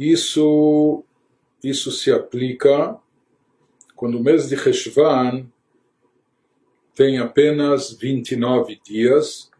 Isso, 0.00 1.04
isso 1.62 1.92
se 1.92 2.10
aplica 2.10 2.96
quando 3.94 4.16
o 4.16 4.22
mês 4.24 4.48
de 4.48 4.54
Reshvan 4.54 5.46
tem 6.94 7.18
apenas 7.18 7.92
29 7.92 8.80
dias. 8.82 9.50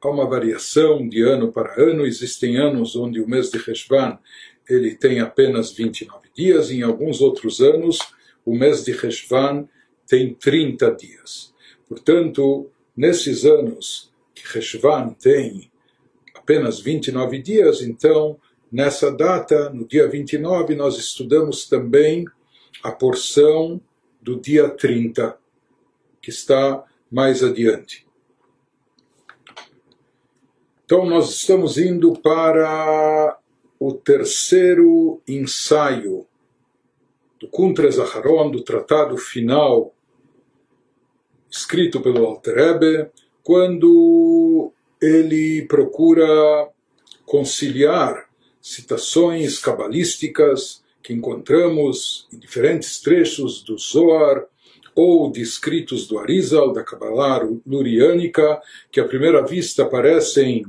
Há 0.00 0.08
uma 0.08 0.26
variação 0.26 1.06
de 1.06 1.20
ano 1.20 1.52
para 1.52 1.78
ano. 1.78 2.06
Existem 2.06 2.56
anos 2.56 2.96
onde 2.96 3.20
o 3.20 3.28
mês 3.28 3.50
de 3.50 3.58
Reshvan 3.58 4.18
ele 4.66 4.94
tem 4.94 5.20
apenas 5.20 5.70
29 5.72 6.30
dias. 6.34 6.70
Em 6.70 6.80
alguns 6.80 7.20
outros 7.20 7.60
anos, 7.60 7.98
o 8.46 8.56
mês 8.56 8.82
de 8.82 8.92
Reshvan 8.92 9.68
tem 10.06 10.32
30 10.32 10.90
dias. 10.92 11.52
Portanto, 11.86 12.70
nesses 12.96 13.44
anos 13.44 14.10
que 14.34 14.42
Reshvan 14.54 15.10
tem 15.10 15.70
apenas 16.34 16.80
29 16.80 17.42
dias, 17.42 17.82
então, 17.82 18.40
nessa 18.70 19.10
data, 19.10 19.70
no 19.70 19.86
dia 19.86 20.08
29, 20.08 20.74
nós 20.74 20.98
estudamos 20.98 21.68
também 21.68 22.24
a 22.82 22.90
porção 22.90 23.80
do 24.20 24.38
dia 24.38 24.68
30, 24.68 25.38
que 26.20 26.30
está 26.30 26.84
mais 27.10 27.42
adiante. 27.42 28.06
Então, 30.84 31.04
nós 31.06 31.30
estamos 31.30 31.78
indo 31.78 32.12
para 32.12 33.38
o 33.78 33.92
terceiro 33.92 35.20
ensaio 35.26 36.26
do 37.40 37.48
Kuntre 37.48 37.90
Zaharon, 37.90 38.50
do 38.50 38.62
tratado 38.62 39.16
final 39.16 39.92
escrito 41.50 42.00
pelo 42.00 42.24
Alter 42.26 42.54
Rebbe, 42.54 43.10
quando 43.42 44.72
ele 45.00 45.66
procura 45.66 46.68
conciliar 47.24 48.25
citações 48.66 49.60
cabalísticas 49.60 50.82
que 51.00 51.12
encontramos 51.12 52.26
em 52.32 52.36
diferentes 52.36 53.00
trechos 53.00 53.62
do 53.62 53.78
Zohar 53.78 54.44
ou 54.92 55.30
de 55.30 55.40
escritos 55.40 56.08
do 56.08 56.18
Arizal, 56.18 56.72
da 56.72 56.82
Kabbalah 56.82 57.48
luriânica, 57.64 58.60
que 58.90 58.98
à 58.98 59.06
primeira 59.06 59.46
vista 59.46 59.86
parecem 59.86 60.66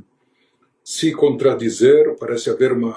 se 0.84 1.10
contradizer, 1.10 2.14
parece 2.20 2.48
haver 2.48 2.70
uma, 2.70 2.96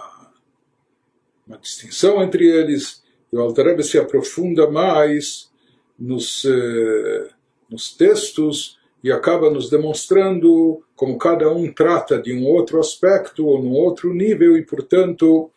uma 1.48 1.58
distinção 1.58 2.22
entre 2.22 2.46
eles, 2.46 3.02
e 3.34 3.38
o 3.38 3.42
Alter 3.42 3.66
Rebbe 3.66 3.84
se 3.84 3.98
aprofunda 3.98 4.70
mais 4.70 5.50
nos, 5.98 6.46
eh, 6.46 7.28
nos 7.68 7.92
textos 7.92 8.78
e 9.04 9.12
acaba 9.12 9.50
nos 9.50 9.70
demonstrando 9.70 10.84
como 10.96 11.18
cada 11.18 11.52
um 11.52 11.72
trata 11.72 12.22
de 12.22 12.34
um 12.34 12.46
outro 12.46 12.80
aspecto 12.80 13.46
ou 13.46 13.62
num 13.62 13.74
outro 13.74 14.14
nível 14.14 14.58
e, 14.58 14.64
portanto, 14.64 15.50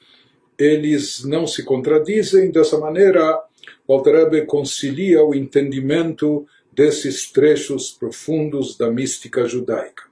eles 0.58 1.24
não 1.24 1.46
se 1.46 1.62
contradizem. 1.62 2.50
Dessa 2.50 2.78
maneira, 2.78 3.40
Walter 3.86 4.14
Rebbe 4.16 4.46
concilia 4.46 5.22
o 5.22 5.34
entendimento 5.34 6.46
desses 6.72 7.30
trechos 7.30 7.90
profundos 7.90 8.76
da 8.76 8.90
mística 8.90 9.46
judaica. 9.46 10.04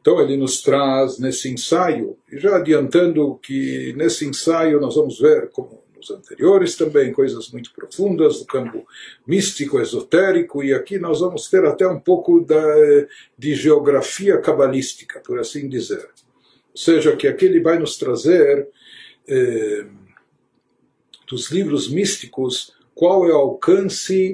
Então 0.00 0.20
ele 0.20 0.36
nos 0.36 0.62
traz 0.62 1.18
nesse 1.18 1.50
ensaio, 1.50 2.16
e 2.32 2.38
já 2.38 2.56
adiantando 2.56 3.38
que 3.42 3.92
nesse 3.96 4.24
ensaio 4.24 4.80
nós 4.80 4.94
vamos 4.94 5.18
ver 5.18 5.50
como 5.50 5.82
nos 6.00 6.10
anteriores 6.10 6.74
também, 6.76 7.12
coisas 7.12 7.50
muito 7.50 7.72
profundas 7.72 8.38
do 8.38 8.46
campo 8.46 8.86
místico, 9.26 9.80
esotérico, 9.80 10.64
e 10.64 10.72
aqui 10.72 10.98
nós 10.98 11.20
vamos 11.20 11.48
ter 11.48 11.64
até 11.64 11.86
um 11.86 12.00
pouco 12.00 12.40
da, 12.40 12.64
de 13.38 13.54
geografia 13.54 14.38
cabalística, 14.38 15.20
por 15.20 15.38
assim 15.38 15.68
dizer. 15.68 16.08
Ou 16.72 16.76
seja, 16.76 17.16
que 17.16 17.28
aqui 17.28 17.44
ele 17.44 17.60
vai 17.60 17.78
nos 17.78 17.98
trazer 17.98 18.68
eh, 19.28 19.86
dos 21.28 21.50
livros 21.50 21.88
místicos 21.88 22.72
qual 22.94 23.28
é 23.28 23.32
o 23.32 23.36
alcance 23.36 24.32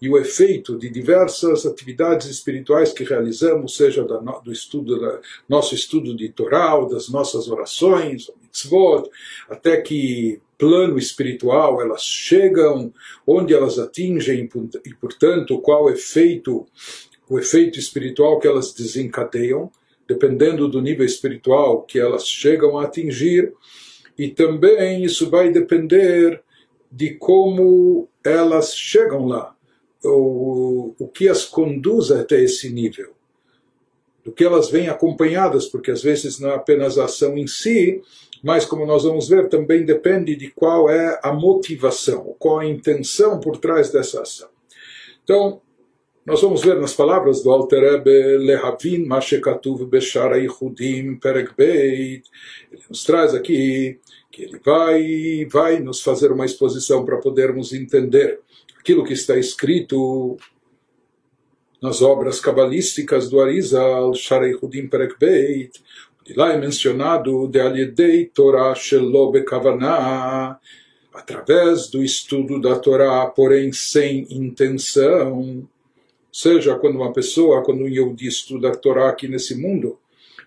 e 0.00 0.08
o 0.08 0.16
efeito 0.16 0.78
de 0.78 0.88
diversas 0.88 1.66
atividades 1.66 2.26
espirituais 2.28 2.92
que 2.92 3.04
realizamos, 3.04 3.76
seja 3.76 4.02
do 4.02 4.50
estudo 4.50 5.20
nosso 5.48 5.74
estudo 5.74 6.16
de 6.16 6.30
Torá, 6.30 6.80
das 6.86 7.10
nossas 7.10 7.48
orações, 7.48 8.30
mitzvot, 8.50 9.08
até 9.48 9.80
que 9.80 10.40
plano 10.58 10.98
espiritual 10.98 11.80
elas 11.80 12.02
chegam, 12.02 12.92
onde 13.26 13.54
elas 13.54 13.78
atingem 13.78 14.48
e, 14.84 14.94
portanto, 14.94 15.58
qual 15.60 15.84
o 15.84 15.90
efeito, 15.90 16.66
o 17.28 17.38
efeito 17.38 17.78
espiritual 17.78 18.38
que 18.38 18.46
elas 18.46 18.72
desencadeiam, 18.74 19.70
dependendo 20.06 20.68
do 20.68 20.82
nível 20.82 21.06
espiritual 21.06 21.82
que 21.82 21.98
elas 21.98 22.26
chegam 22.26 22.78
a 22.78 22.84
atingir, 22.84 23.54
e 24.18 24.28
também 24.28 25.02
isso 25.02 25.30
vai 25.30 25.50
depender 25.50 26.42
de 26.92 27.14
como 27.14 28.08
elas 28.22 28.76
chegam 28.76 29.26
lá, 29.26 29.56
o, 30.04 30.94
o 30.98 31.08
que 31.08 31.28
as 31.28 31.44
conduz 31.44 32.10
até 32.10 32.42
esse 32.42 32.70
nível 32.70 33.14
do 34.24 34.32
que 34.32 34.44
elas 34.44 34.70
vêm 34.70 34.88
acompanhadas, 34.88 35.66
porque 35.66 35.90
às 35.90 36.02
vezes 36.02 36.38
não 36.38 36.50
é 36.50 36.54
apenas 36.54 36.98
a 36.98 37.04
ação 37.04 37.38
em 37.38 37.46
si, 37.46 38.02
mas 38.42 38.64
como 38.64 38.86
nós 38.86 39.04
vamos 39.04 39.28
ver, 39.28 39.48
também 39.48 39.84
depende 39.84 40.34
de 40.34 40.50
qual 40.50 40.88
é 40.88 41.18
a 41.22 41.32
motivação, 41.32 42.34
qual 42.38 42.60
a 42.60 42.66
intenção 42.66 43.38
por 43.40 43.58
trás 43.58 43.90
dessa 43.90 44.22
ação. 44.22 44.48
Então, 45.22 45.60
nós 46.24 46.42
vamos 46.42 46.62
ver 46.62 46.78
nas 46.78 46.92
palavras 46.92 47.42
do 47.42 47.50
Alter 47.50 47.80
Rebbe, 47.80 48.38
Lehavin 48.38 49.06
Mashekatuv 49.06 49.86
Beshara 49.86 50.38
Ichudim 50.38 51.16
Perek 51.16 51.54
Beit, 51.56 52.24
ele 52.70 52.82
nos 52.88 53.04
traz 53.04 53.34
aqui 53.34 53.98
que 54.30 54.42
ele 54.42 54.60
vai, 54.64 55.46
vai 55.50 55.80
nos 55.80 56.02
fazer 56.02 56.30
uma 56.30 56.44
exposição 56.44 57.04
para 57.04 57.18
podermos 57.18 57.72
entender 57.72 58.40
aquilo 58.78 59.04
que 59.04 59.12
está 59.12 59.36
escrito 59.36 60.36
nas 61.82 62.02
obras 62.02 62.38
cabalísticas 62.38 63.30
do 63.30 63.40
Arizal, 63.40 64.14
Sharei 64.14 64.54
Hudim 64.60 64.86
Perek 64.88 65.18
Beit, 65.18 65.82
e 66.26 66.34
lá 66.34 66.52
é 66.52 66.58
mencionado 66.58 67.48
de 67.48 67.60
Alidei 67.60 68.26
Torah 68.26 68.74
Shelo 68.74 69.30
Bekavaná, 69.30 70.58
através 71.12 71.88
do 71.88 72.02
estudo 72.02 72.60
da 72.60 72.78
Torá, 72.78 73.26
porém 73.26 73.72
sem 73.72 74.26
intenção. 74.30 75.68
Seja, 76.32 76.76
quando 76.76 76.96
uma 76.96 77.12
pessoa, 77.12 77.64
quando 77.64 77.82
um 77.82 77.88
Yehudi 77.88 78.28
estuda 78.28 78.68
a 78.68 78.76
Torá 78.76 79.08
aqui 79.08 79.26
nesse 79.26 79.56
mundo, 79.56 79.98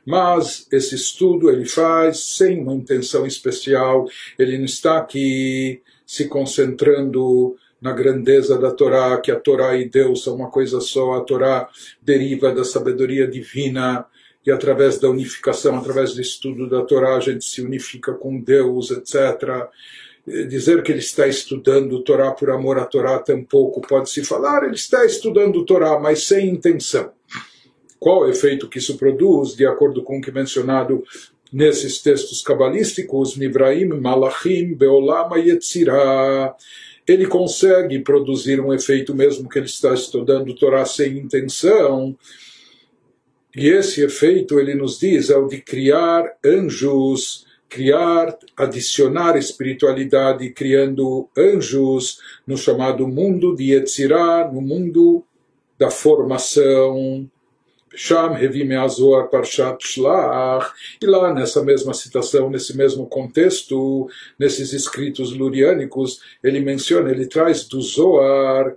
mas 0.06 0.68
esse 0.72 0.96
estudo 0.96 1.50
ele 1.50 1.66
faz 1.66 2.36
sem 2.36 2.60
uma 2.60 2.74
intenção 2.74 3.26
especial, 3.26 4.06
ele 4.38 4.58
não 4.58 4.66
está 4.66 4.98
aqui 4.98 5.82
se 6.06 6.28
concentrando 6.28 7.56
na 7.82 7.92
grandeza 7.92 8.58
da 8.58 8.72
Torá, 8.72 9.18
que 9.18 9.32
a 9.32 9.40
Torá 9.40 9.76
e 9.76 9.90
Deus 9.90 10.24
são 10.24 10.36
uma 10.36 10.50
coisa 10.50 10.80
só, 10.80 11.14
a 11.14 11.22
Torá 11.22 11.70
deriva 12.02 12.54
da 12.54 12.64
sabedoria 12.64 13.28
divina, 13.28 14.06
e 14.46 14.52
através 14.52 15.00
da 15.00 15.10
unificação, 15.10 15.78
através 15.78 16.14
do 16.14 16.22
estudo 16.22 16.70
da 16.70 16.82
Torá, 16.82 17.16
a 17.16 17.20
gente 17.20 17.46
se 17.46 17.62
unifica 17.62 18.14
com 18.14 18.40
Deus, 18.40 18.92
etc. 18.92 19.68
Dizer 20.48 20.84
que 20.84 20.92
ele 20.92 21.00
está 21.00 21.28
estudando 21.28 22.02
Torá 22.02 22.32
por 22.32 22.50
amor 22.50 22.78
à 22.78 22.86
Torá 22.86 23.20
tampouco 23.20 23.82
pode 23.82 24.10
se 24.10 24.24
falar, 24.24 24.64
ele 24.64 24.76
está 24.76 25.06
estudando 25.06 25.66
Torá, 25.66 26.00
mas 26.00 26.26
sem 26.26 26.50
intenção. 26.50 27.12
Qual 28.00 28.22
o 28.22 28.30
efeito 28.30 28.68
que 28.68 28.80
isso 28.80 28.98
produz, 28.98 29.56
de 29.56 29.66
acordo 29.66 30.04
com 30.04 30.18
o 30.18 30.22
que 30.22 30.30
é 30.30 30.34
mencionado 30.34 31.04
nesses 31.52 32.02
textos 32.02 32.42
cabalísticos, 32.42 33.38
Nivraim, 33.38 33.86
Malachim, 33.86 34.74
Beolama 34.74 35.40
e 35.40 35.50
Yetzirah, 35.50 36.56
ele 37.08 37.28
consegue 37.28 38.00
produzir 38.00 38.60
um 38.60 38.74
efeito 38.74 39.14
mesmo 39.14 39.48
que 39.48 39.60
ele 39.60 39.68
está 39.68 39.94
estudando 39.94 40.56
Torá 40.56 40.84
sem 40.86 41.18
intenção. 41.18 42.18
E 43.56 43.68
esse 43.68 44.04
efeito, 44.04 44.60
ele 44.60 44.74
nos 44.74 45.00
diz, 45.00 45.30
é 45.30 45.38
o 45.38 45.48
de 45.48 45.62
criar 45.62 46.26
anjos, 46.44 47.46
criar, 47.70 48.38
adicionar 48.58 49.38
espiritualidade, 49.38 50.50
criando 50.52 51.30
anjos 51.38 52.20
no 52.48 52.58
chamado 52.58 53.08
mundo 53.08 53.56
de 53.56 53.74
Yetzirah, 53.74 54.52
no 54.52 54.62
mundo 54.62 55.24
da 55.78 55.92
formação. 55.92 57.30
Sham 57.96 58.36
Hevime 58.38 58.76
Azor 58.76 59.30
Parshat 59.30 59.86
Shlach, 59.86 60.72
e 61.00 61.06
lá 61.06 61.32
nessa 61.32 61.64
mesma 61.64 61.94
citação, 61.94 62.50
nesse 62.50 62.76
mesmo 62.76 63.06
contexto, 63.06 64.10
nesses 64.38 64.74
escritos 64.74 65.32
luriânicos, 65.32 66.20
ele 66.44 66.60
menciona, 66.60 67.12
ele 67.12 67.28
traz 67.28 67.68
do 67.68 67.80
Zoar 67.82 68.76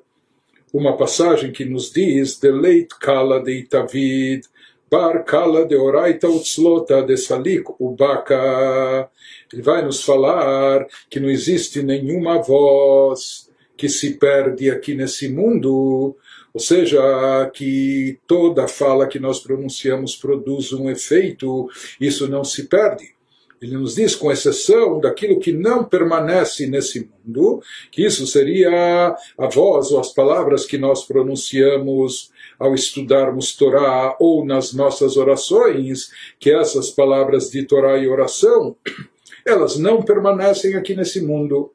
uma 0.70 0.96
passagem 0.98 1.50
que 1.50 1.64
nos 1.64 1.90
diz, 1.90 2.38
Deleit 2.38 2.88
Kala 3.00 3.42
de 3.42 3.52
Itavid, 3.52 4.46
Bar 4.88 5.24
Kala 5.24 5.66
de 5.66 5.74
Oraita 5.74 6.28
Utzlota 6.28 7.02
de 7.02 7.16
Salik 7.16 7.64
Ubaka. 7.80 9.10
Ele 9.52 9.62
vai 9.62 9.84
nos 9.84 10.04
falar 10.04 10.86
que 11.10 11.18
não 11.18 11.28
existe 11.28 11.82
nenhuma 11.82 12.40
voz 12.40 13.50
que 13.76 13.88
se 13.88 14.14
perde 14.14 14.70
aqui 14.70 14.94
nesse 14.94 15.28
mundo, 15.28 16.16
ou 16.54 16.60
seja, 16.60 17.50
que 17.52 18.18
toda 18.28 18.68
fala 18.68 19.08
que 19.08 19.18
nós 19.18 19.40
pronunciamos 19.40 20.16
produz 20.16 20.72
um 20.72 20.88
efeito, 20.88 21.68
isso 22.00 22.28
não 22.28 22.44
se 22.44 22.68
perde. 22.68 23.14
ele 23.60 23.76
nos 23.76 23.96
diz, 23.96 24.14
com 24.14 24.30
exceção 24.30 25.00
daquilo 25.00 25.40
que 25.40 25.52
não 25.52 25.84
permanece 25.84 26.66
nesse 26.66 27.10
mundo, 27.26 27.60
que 27.90 28.04
isso 28.04 28.26
seria 28.26 29.16
a 29.36 29.46
voz 29.48 29.90
ou 29.90 29.98
as 29.98 30.12
palavras 30.12 30.64
que 30.64 30.78
nós 30.78 31.04
pronunciamos 31.04 32.30
ao 32.58 32.74
estudarmos 32.74 33.54
Torá 33.56 34.16
ou 34.18 34.44
nas 34.44 34.72
nossas 34.72 35.16
orações, 35.16 36.10
que 36.38 36.50
essas 36.50 36.90
palavras 36.90 37.50
de 37.50 37.64
Torá 37.64 37.98
e 37.98 38.08
oração, 38.08 38.76
elas 39.46 39.78
não 39.78 40.02
permanecem 40.02 40.74
aqui 40.74 40.94
nesse 40.94 41.20
mundo. 41.20 41.72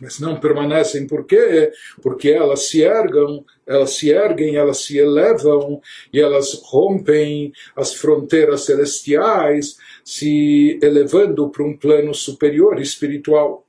Mas 0.00 0.18
não 0.18 0.40
permanecem 0.40 1.06
por 1.06 1.24
quê? 1.24 1.70
Porque 2.02 2.30
elas 2.30 2.68
se 2.68 2.82
ergam, 2.82 3.44
elas 3.64 3.90
se 3.90 4.10
erguem, 4.10 4.56
elas 4.56 4.78
se 4.78 4.98
elevam 4.98 5.80
e 6.12 6.20
elas 6.20 6.60
rompem 6.64 7.52
as 7.76 7.94
fronteiras 7.94 8.62
celestiais, 8.62 9.76
se 10.04 10.78
elevando 10.82 11.48
para 11.50 11.64
um 11.64 11.76
plano 11.76 12.12
superior 12.12 12.80
espiritual. 12.80 13.64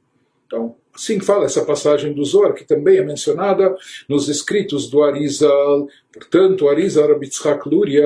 Então, 0.47 0.75
Assim 0.97 1.19
fala 1.19 1.45
essa 1.45 1.63
passagem 1.63 2.11
do 2.11 2.25
Zohar, 2.25 2.55
que 2.55 2.65
também 2.65 2.97
é 2.97 3.03
mencionada 3.03 3.75
nos 4.09 4.27
escritos 4.27 4.89
do 4.89 5.03
Arizal. 5.03 5.87
Portanto, 6.11 6.67
Arizal 6.67 7.09
Rabitzhak 7.09 7.69
Luria, 7.69 8.03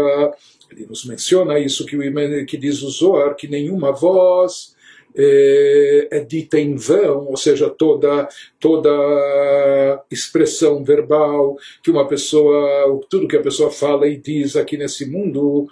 ele 0.70 0.88
nos 0.88 1.06
menciona 1.06 1.58
isso 1.58 1.86
que, 1.86 1.96
o, 1.96 2.46
que 2.46 2.58
diz 2.58 2.82
o 2.82 2.90
Zohar, 2.90 3.34
que 3.34 3.48
nenhuma 3.48 3.94
voz 3.94 4.76
é, 5.16 6.10
é 6.12 6.20
dita 6.20 6.60
em 6.60 6.76
vão, 6.76 7.28
ou 7.28 7.38
seja, 7.38 7.70
toda, 7.70 8.28
toda 8.60 10.04
expressão 10.12 10.84
verbal 10.84 11.56
que 11.82 11.90
uma 11.90 12.06
pessoa, 12.06 13.00
tudo 13.10 13.28
que 13.28 13.38
a 13.38 13.42
pessoa 13.42 13.72
fala 13.72 14.06
e 14.06 14.18
diz 14.18 14.58
aqui 14.58 14.76
nesse 14.76 15.06
mundo 15.06 15.66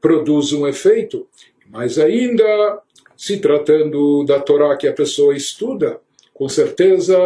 produz 0.00 0.54
um 0.54 0.66
efeito. 0.66 1.26
Mas 1.70 1.98
ainda, 1.98 2.80
se 3.14 3.36
tratando 3.36 4.24
da 4.24 4.40
Torá 4.40 4.74
que 4.78 4.88
a 4.88 4.94
pessoa 4.94 5.36
estuda, 5.36 6.00
com 6.34 6.48
certeza 6.48 7.16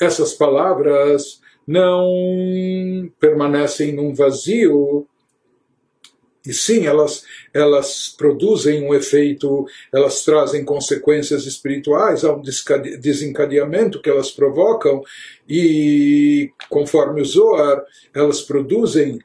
essas 0.00 0.32
palavras 0.32 1.40
não 1.66 3.10
permanecem 3.18 3.92
num 3.92 4.14
vazio, 4.14 5.06
e 6.46 6.54
sim, 6.54 6.86
elas, 6.86 7.24
elas 7.52 8.14
produzem 8.16 8.88
um 8.88 8.94
efeito, 8.94 9.66
elas 9.92 10.24
trazem 10.24 10.64
consequências 10.64 11.44
espirituais 11.44 12.24
ao 12.24 12.40
desencadeamento 12.40 14.00
que 14.00 14.08
elas 14.08 14.30
provocam, 14.30 15.02
e 15.48 16.52
conforme 16.70 17.20
o 17.20 17.24
Zohar, 17.24 17.82
elas 18.14 18.42
produzem, 18.42 19.18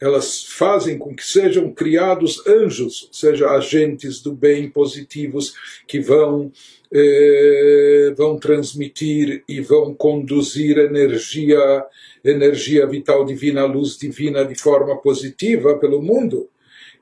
elas 0.00 0.44
fazem 0.44 0.96
com 0.96 1.16
que 1.16 1.24
sejam 1.24 1.72
criados 1.72 2.46
anjos, 2.46 3.08
ou 3.08 3.12
seja, 3.12 3.50
agentes 3.50 4.22
do 4.22 4.32
bem 4.32 4.70
positivos 4.70 5.54
que 5.88 5.98
vão 5.98 6.52
eh, 6.92 8.14
vão 8.16 8.38
transmitir 8.38 9.44
e 9.48 9.60
vão 9.60 9.94
conduzir 9.94 10.78
energia, 10.78 11.84
energia 12.24 12.86
vital 12.86 13.24
divina, 13.24 13.64
luz 13.64 13.96
divina 13.96 14.44
de 14.44 14.54
forma 14.54 14.96
positiva 14.96 15.78
pelo 15.78 16.00
mundo. 16.00 16.48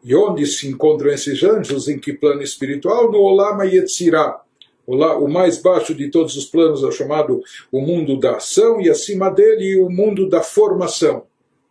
E 0.05 0.15
onde 0.15 0.47
se 0.47 0.69
encontram 0.69 1.11
esses 1.11 1.43
anjos? 1.43 1.89
Em 1.89 1.99
que 1.99 2.13
plano 2.13 2.43
espiritual? 2.43 3.11
No 3.11 3.19
Olama 3.19 3.65
Yetzirah. 3.65 4.41
O 4.87 5.27
mais 5.27 5.59
baixo 5.61 5.93
de 5.95 6.09
todos 6.11 6.37
os 6.37 6.45
planos 6.47 6.85
é 6.85 6.91
chamado 6.93 7.43
o 7.73 7.81
mundo 7.81 8.17
da 8.21 8.37
ação 8.37 8.81
e 8.81 8.89
acima 8.89 9.31
dele 9.31 9.81
o 9.81 9.91
mundo 9.91 10.29
da 10.29 10.43
formação. 10.43 11.25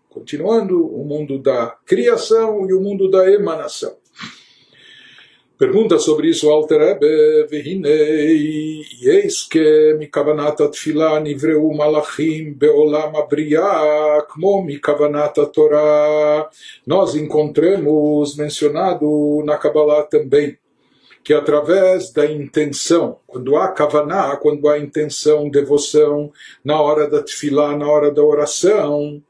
Continuando, 0.09 0.85
o 0.85 1.05
mundo 1.05 1.39
da 1.39 1.77
criação 1.85 2.69
e 2.69 2.73
o 2.73 2.81
mundo 2.81 3.09
da 3.09 3.31
emanação. 3.31 3.95
Pergunta 5.57 5.97
sobre 5.97 6.27
isso 6.27 6.49
Alter 6.49 6.79
Rebbe, 6.79 7.47
Vehinei, 7.49 8.83
mi 9.97 10.07
kavanata 10.07 10.67
Tfilá, 10.67 11.17
Nivreu 11.21 11.71
Malachim, 11.71 12.51
Beolam 12.51 13.15
Abriá, 13.15 14.21
Kmo 14.33 14.61
Mikavanata 14.63 15.45
Torá. 15.45 16.49
Nós 16.85 17.15
encontramos 17.15 18.35
mencionado 18.35 19.43
na 19.45 19.57
Kabbalah 19.57 20.03
também 20.03 20.57
que 21.23 21.33
através 21.33 22.11
da 22.11 22.29
intenção, 22.29 23.17
quando 23.25 23.55
há 23.55 23.69
kavaná, 23.69 24.35
quando 24.35 24.69
há 24.69 24.77
intenção, 24.77 25.49
devoção, 25.49 26.31
na 26.63 26.79
hora 26.79 27.09
da 27.09 27.23
tefilá, 27.23 27.75
na 27.75 27.89
hora 27.89 28.11
da 28.11 28.21
oração, 28.21 29.23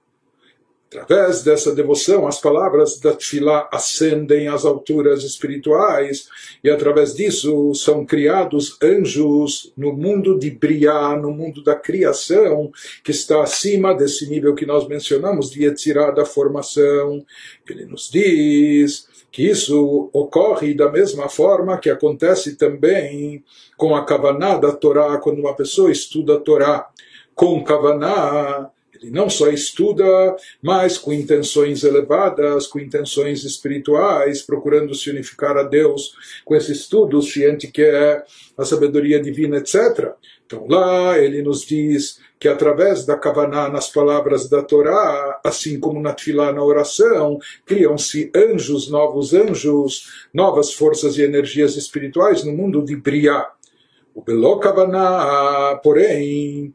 Através 0.98 1.44
dessa 1.44 1.74
devoção, 1.74 2.28
as 2.28 2.40
palavras 2.40 3.00
da 3.00 3.14
Tfilá 3.14 3.70
ascendem 3.72 4.48
às 4.48 4.66
alturas 4.66 5.24
espirituais 5.24 6.28
e 6.64 6.70
através 6.70 7.14
disso 7.14 7.74
são 7.74 8.06
criados 8.06 8.78
anjos 8.82 9.74
no 9.76 9.94
mundo 9.94 10.38
de 10.38 10.52
Briá, 10.52 11.16
no 11.16 11.32
mundo 11.32 11.64
da 11.64 11.76
criação, 11.76 12.72
que 13.04 13.12
está 13.12 13.42
acima 13.44 13.94
desse 13.94 14.30
nível 14.30 14.56
que 14.56 14.66
nós 14.66 14.88
mencionamos 14.88 15.50
de 15.50 15.66
Yetzirah, 15.66 16.12
da 16.12 16.26
formação. 16.26 17.26
Ele 17.70 17.86
nos 17.86 18.10
diz 18.10 19.08
que 19.32 19.44
isso 19.44 20.10
ocorre 20.14 20.74
da 20.74 20.90
mesma 20.90 21.28
forma 21.28 21.78
que 21.78 21.90
acontece 21.90 22.56
também 22.56 23.44
com 23.76 23.96
a 23.96 24.06
Kavaná 24.06 24.58
da 24.58 24.72
Torá, 24.72 25.18
quando 25.18 25.40
uma 25.40 25.54
pessoa 25.54 25.92
estuda 25.92 26.36
a 26.36 26.40
Torá 26.40 26.88
com 27.34 27.62
Kavaná, 27.62 28.72
ele 29.06 29.12
não 29.12 29.30
só 29.30 29.50
estuda, 29.50 30.36
mas 30.62 30.98
com 30.98 31.14
intenções 31.14 31.84
elevadas, 31.84 32.66
com 32.66 32.80
intenções 32.80 33.44
espirituais, 33.44 34.42
procurando 34.42 34.96
se 34.96 35.12
unificar 35.12 35.56
a 35.58 35.64
Deus 35.64 36.16
com 36.44 36.56
esse 36.56 36.72
estudo 36.72 37.22
ciente 37.22 37.68
que 37.68 37.84
é 37.84 38.24
a 38.58 38.66
sabedoria 38.66 39.22
divina, 39.22 39.58
etc. 39.58 40.14
Então 40.46 40.66
lá 40.68 41.18
ele 41.20 41.44
nos 41.44 41.66
diz 41.66 42.20
que 42.40 42.48
através 42.48 43.06
da 43.06 43.18
Kavaná 43.18 43.70
nas 43.70 43.90
palavras 43.90 44.50
da 44.50 44.62
Torá, 44.64 45.40
assim 45.44 45.80
como 45.80 46.02
na 46.02 46.14
Tfilá 46.14 46.52
na 46.52 46.64
oração, 46.64 47.40
criam-se 47.66 48.32
anjos, 48.36 48.90
novos 48.90 49.34
anjos, 49.34 50.28
novas 50.34 50.74
forças 50.74 51.18
e 51.18 51.22
energias 51.22 51.76
espirituais 51.76 52.44
no 52.44 52.52
mundo 52.52 52.84
de 52.84 52.96
Briá. 52.96 53.52
O 54.14 54.22
Belo 54.22 54.60
Kavaná, 54.60 55.80
porém, 55.84 56.74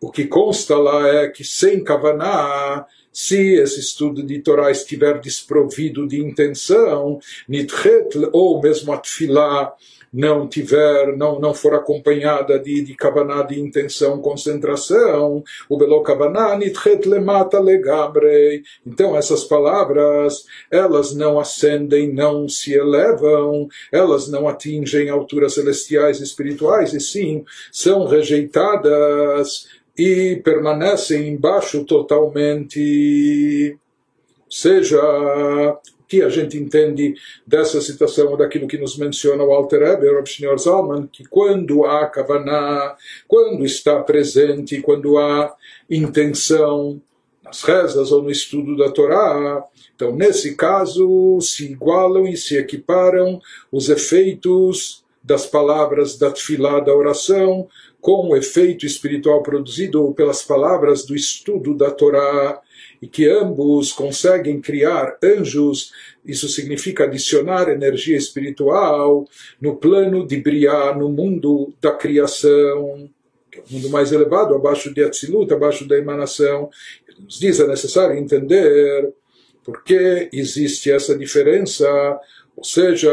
o 0.00 0.10
que 0.10 0.26
consta 0.26 0.76
lá 0.76 1.06
é 1.08 1.28
que 1.28 1.44
sem 1.44 1.84
Kavaná, 1.84 2.86
se 3.12 3.54
esse 3.54 3.80
estudo 3.80 4.22
de 4.22 4.38
Torá 4.40 4.70
estiver 4.70 5.20
desprovido 5.20 6.06
de 6.06 6.20
intenção, 6.20 7.18
nitchet, 7.48 8.08
ou 8.32 8.62
mesmo 8.62 8.92
a 8.92 8.98
tefilá 8.98 9.74
não 10.12 10.48
tiver, 10.48 11.16
não, 11.16 11.38
não 11.38 11.54
for 11.54 11.74
acompanhada 11.74 12.58
de, 12.58 12.82
de 12.82 12.94
kavaná, 12.94 13.42
de 13.42 13.60
intenção, 13.60 14.20
concentração, 14.20 15.42
o 15.68 15.76
belo 15.76 16.02
kavaná, 16.02 16.56
nitchet 16.56 17.06
lemata 17.08 17.60
legabre. 17.60 18.62
Então 18.84 19.16
essas 19.16 19.44
palavras, 19.44 20.44
elas 20.70 21.14
não 21.14 21.38
ascendem, 21.38 22.12
não 22.12 22.48
se 22.48 22.72
elevam, 22.74 23.68
elas 23.92 24.28
não 24.28 24.48
atingem 24.48 25.08
alturas 25.08 25.54
celestiais 25.54 26.20
espirituais, 26.20 26.92
e 26.92 27.00
sim 27.00 27.44
são 27.70 28.04
rejeitadas 28.06 29.68
e 29.96 30.40
permanecem 30.44 31.28
embaixo 31.28 31.84
totalmente. 31.84 33.76
Seja, 34.48 35.00
o 35.00 36.04
que 36.08 36.22
a 36.22 36.28
gente 36.28 36.58
entende 36.58 37.14
dessa 37.46 37.80
situação, 37.80 38.36
daquilo 38.36 38.66
que 38.66 38.78
nos 38.78 38.98
menciona 38.98 39.44
o 39.44 39.52
Alter 39.52 39.80
Rebbe, 39.80 40.08
o 40.08 40.26
Shneur 40.26 40.58
Zalman, 40.58 41.08
que 41.12 41.24
quando 41.24 41.84
há 41.84 42.06
kavaná, 42.06 42.96
quando 43.28 43.64
está 43.64 44.00
presente, 44.02 44.80
quando 44.80 45.18
há 45.18 45.54
intenção 45.88 47.00
nas 47.44 47.62
rezas 47.62 48.10
ou 48.10 48.22
no 48.22 48.30
estudo 48.30 48.76
da 48.76 48.90
Torá, 48.90 49.64
então 49.94 50.14
nesse 50.14 50.54
caso 50.56 51.38
se 51.40 51.72
igualam 51.72 52.26
e 52.26 52.36
se 52.36 52.56
equiparam 52.56 53.40
os 53.70 53.88
efeitos 53.88 55.04
das 55.30 55.46
palavras 55.46 56.18
da 56.18 56.28
tefilá, 56.28 56.80
da 56.80 56.92
oração, 56.92 57.68
com 58.00 58.30
o 58.30 58.36
efeito 58.36 58.84
espiritual 58.84 59.44
produzido 59.44 60.12
pelas 60.12 60.42
palavras 60.42 61.06
do 61.06 61.14
estudo 61.14 61.72
da 61.72 61.88
Torá, 61.88 62.60
e 63.00 63.06
que 63.06 63.28
ambos 63.28 63.92
conseguem 63.92 64.60
criar 64.60 65.16
anjos, 65.22 65.92
isso 66.26 66.48
significa 66.48 67.04
adicionar 67.04 67.68
energia 67.68 68.16
espiritual 68.16 69.24
no 69.60 69.76
plano 69.76 70.26
de 70.26 70.36
Briá, 70.38 70.96
no 70.96 71.08
mundo 71.08 71.72
da 71.80 71.92
criação, 71.92 73.08
que 73.52 73.60
é 73.60 73.62
o 73.62 73.72
mundo 73.72 73.88
mais 73.88 74.10
elevado, 74.10 74.56
abaixo 74.56 74.92
de 74.92 75.04
Atzilut, 75.04 75.52
abaixo 75.52 75.86
da 75.86 75.96
emanação. 75.96 76.68
Ele 77.08 77.20
nos 77.22 77.38
diz, 77.38 77.60
é 77.60 77.68
necessário 77.68 78.18
entender 78.18 79.12
por 79.64 79.84
que 79.84 80.28
existe 80.32 80.90
essa 80.90 81.16
diferença, 81.16 81.88
ou 82.56 82.64
seja, 82.64 83.10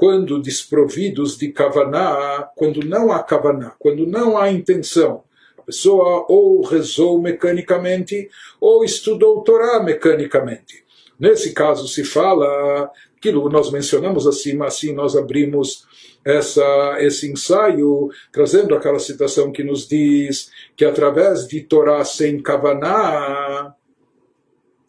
quando 0.00 0.40
desprovidos 0.40 1.36
de 1.36 1.52
kavaná, 1.52 2.48
quando 2.56 2.80
não 2.82 3.12
há 3.12 3.22
kavaná, 3.22 3.74
quando 3.78 4.06
não 4.06 4.38
há 4.38 4.50
intenção. 4.50 5.24
A 5.58 5.60
pessoa 5.60 6.24
ou 6.26 6.62
rezou 6.62 7.20
mecanicamente 7.20 8.30
ou 8.58 8.82
estudou 8.82 9.42
Torá 9.42 9.82
mecanicamente. 9.82 10.82
Nesse 11.18 11.52
caso 11.52 11.86
se 11.86 12.02
fala 12.02 12.90
aquilo 13.14 13.50
nós 13.50 13.70
mencionamos 13.70 14.26
acima, 14.26 14.68
assim 14.68 14.94
nós 14.94 15.14
abrimos 15.14 15.84
essa, 16.24 16.96
esse 17.00 17.30
ensaio, 17.30 18.08
trazendo 18.32 18.74
aquela 18.74 18.98
citação 18.98 19.52
que 19.52 19.62
nos 19.62 19.86
diz 19.86 20.50
que 20.74 20.86
através 20.86 21.46
de 21.46 21.60
Torá 21.60 22.02
sem 22.06 22.40
Kavaná, 22.40 23.74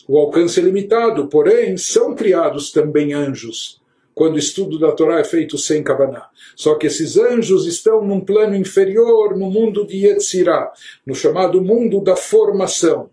o 0.08 0.18
alcance 0.18 0.58
é 0.58 0.64
limitado, 0.64 1.28
porém 1.28 1.76
são 1.76 2.16
criados 2.16 2.72
também 2.72 3.12
anjos 3.14 3.81
quando 4.22 4.36
o 4.36 4.38
estudo 4.38 4.78
da 4.78 4.92
Torá 4.92 5.20
é 5.20 5.24
feito 5.24 5.58
sem 5.58 5.82
Kavaná. 5.82 6.30
Só 6.56 6.76
que 6.76 6.86
esses 6.86 7.18
anjos 7.18 7.66
estão 7.66 8.06
num 8.06 8.20
plano 8.20 8.56
inferior, 8.56 9.36
no 9.36 9.50
mundo 9.50 9.84
de 9.84 10.06
Yetzirah, 10.06 10.72
no 11.04 11.16
chamado 11.16 11.60
mundo 11.60 12.00
da 12.04 12.16
formação. 12.16 13.10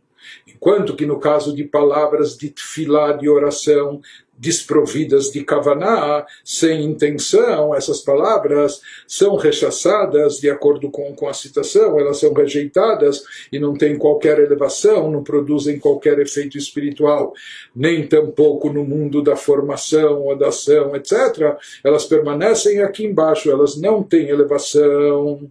Enquanto 0.47 0.95
que 0.95 1.07
no 1.07 1.19
caso 1.19 1.57
de 1.57 1.65
palavras 1.65 2.37
de 2.37 2.51
tefilá, 2.51 3.13
de 3.13 3.27
oração, 3.27 4.03
desprovidas 4.39 5.31
de 5.33 5.43
kavaná, 5.43 6.25
sem 6.45 6.85
intenção, 6.85 7.75
essas 7.75 8.01
palavras 8.01 8.81
são 9.07 9.37
rechaçadas 9.37 10.39
de 10.39 10.49
acordo 10.49 10.91
com, 10.91 11.13
com 11.15 11.29
a 11.29 11.35
citação, 11.35 11.99
elas 11.99 12.19
são 12.19 12.33
rejeitadas 12.33 13.25
e 13.53 13.59
não 13.59 13.75
têm 13.75 13.99
qualquer 13.99 14.39
elevação, 14.39 15.11
não 15.11 15.25
produzem 15.25 15.79
qualquer 15.79 16.19
efeito 16.21 16.57
espiritual, 16.57 17.35
nem 17.75 18.07
tampouco 18.07 18.73
no 18.73 18.85
mundo 18.85 19.23
da 19.23 19.35
formação 19.35 20.23
ou 20.23 20.37
da 20.37 20.49
ação, 20.49 20.95
etc. 20.95 21.59
Elas 21.83 22.05
permanecem 22.05 22.81
aqui 22.81 23.05
embaixo, 23.05 23.51
elas 23.51 23.77
não 23.77 24.03
têm 24.03 24.29
elevação. 24.29 25.51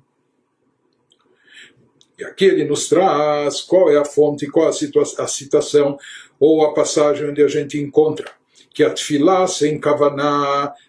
E 2.18 2.24
aqui 2.24 2.46
ele 2.46 2.66
nos 2.66 2.88
traz 2.88 3.62
qual 3.62 3.92
é 3.92 3.98
a 3.98 4.06
fonte, 4.06 4.48
qual 4.48 4.68
a, 4.68 4.70
a 4.70 5.28
citação 5.28 6.00
ou 6.40 6.64
a 6.66 6.74
passagem 6.74 7.30
onde 7.30 7.44
a 7.44 7.48
gente 7.48 7.78
encontra 7.78 8.38
que 8.78 8.84
a 8.84 8.92
tefilá 8.92 9.48
sem 9.48 9.80
kavaná 9.80 10.72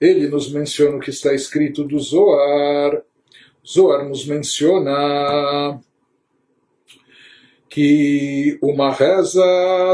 ele 0.00 0.28
nos 0.28 0.50
menciona 0.50 0.96
o 0.96 1.00
que 1.00 1.10
está 1.10 1.32
escrito 1.32 1.84
do 1.84 1.98
Zoar. 1.98 3.02
Zoar 3.66 4.08
nos 4.08 4.26
menciona 4.26 5.80
que 7.74 8.56
uma 8.62 8.92
reza 8.92 9.42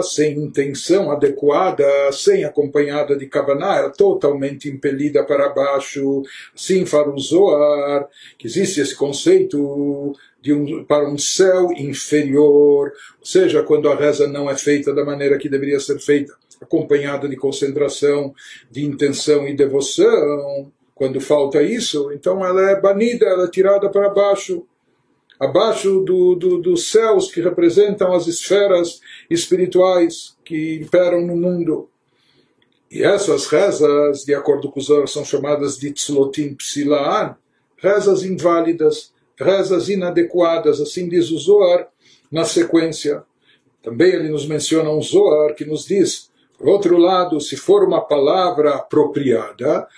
sem 0.02 0.37
intenção 0.38 1.11
adequada, 1.11 2.12
sem 2.12 2.45
acompanhada 2.45 3.16
de 3.16 3.26
Kavaná, 3.26 3.76
é 3.76 3.88
totalmente 3.88 4.69
impelida 4.69 5.25
para 5.25 5.49
baixo. 5.49 6.23
Assim 6.54 6.85
fala 6.85 7.14
o 7.14 7.19
Zoar, 7.19 8.07
que 8.37 8.47
existe 8.47 8.83
esse 8.83 8.95
conceito 8.95 10.14
um, 10.47 10.85
para 10.85 11.09
um 11.09 11.16
céu 11.16 11.73
inferior, 11.73 12.92
ou 13.19 13.26
seja, 13.26 13.62
quando 13.62 13.88
a 13.88 13.95
reza 13.95 14.26
não 14.26 14.50
é 14.50 14.59
feita 14.59 14.92
da 14.92 15.02
maneira 15.02 15.38
que 15.38 15.49
deveria 15.49 15.80
ser 15.80 15.99
feita 15.99 16.35
acompanhada 16.61 17.29
de 17.29 17.37
concentração, 17.37 18.35
de 18.71 18.85
intenção 18.85 19.49
e 19.49 19.55
devoção, 19.55 20.71
quando 20.95 21.19
falta 21.19 21.62
isso, 21.62 22.12
então 22.12 22.45
ela 22.45 22.71
é 22.71 22.79
banida, 22.79 23.25
ela 23.25 23.45
é 23.45 23.50
tirada 23.50 23.88
para 23.88 24.11
baixo, 24.11 24.67
abaixo 25.38 26.00
do, 26.00 26.35
do, 26.35 26.59
dos 26.59 26.90
céus 26.90 27.33
que 27.33 27.40
representam 27.40 28.12
as 28.12 28.26
esferas 28.26 29.00
espirituais 29.31 30.37
que 30.45 30.75
imperam 30.75 31.26
no 31.26 31.35
mundo. 31.35 31.88
E 32.90 33.02
essas 33.02 33.47
rezas, 33.47 34.25
de 34.25 34.35
acordo 34.35 34.71
com 34.71 34.79
os 34.79 34.87
Zohar, 34.87 35.09
são 35.09 35.25
chamadas 35.25 35.79
de 35.79 35.90
tzlotim 35.90 36.55
psilaan, 36.55 37.35
rezas 37.79 38.23
inválidas, 38.23 39.14
rezas 39.38 39.88
inadequadas, 39.88 40.83
assim 40.83 41.09
diz 41.09 41.31
o 41.31 41.38
Zohar 41.38 41.88
na 42.31 42.45
sequência. 42.45 43.23
Também 43.83 44.12
ele 44.12 44.29
nos 44.29 44.47
menciona 44.47 44.90
um 44.90 45.00
Zohar 45.00 45.55
que 45.55 45.64
nos 45.64 45.87
diz 45.87 46.29
por 46.61 46.69
outro 46.69 46.99
lado, 46.99 47.40
se 47.40 47.57
for 47.57 47.83
uma 47.85 48.02
palavra 48.02 48.75
apropriada, 48.75 49.88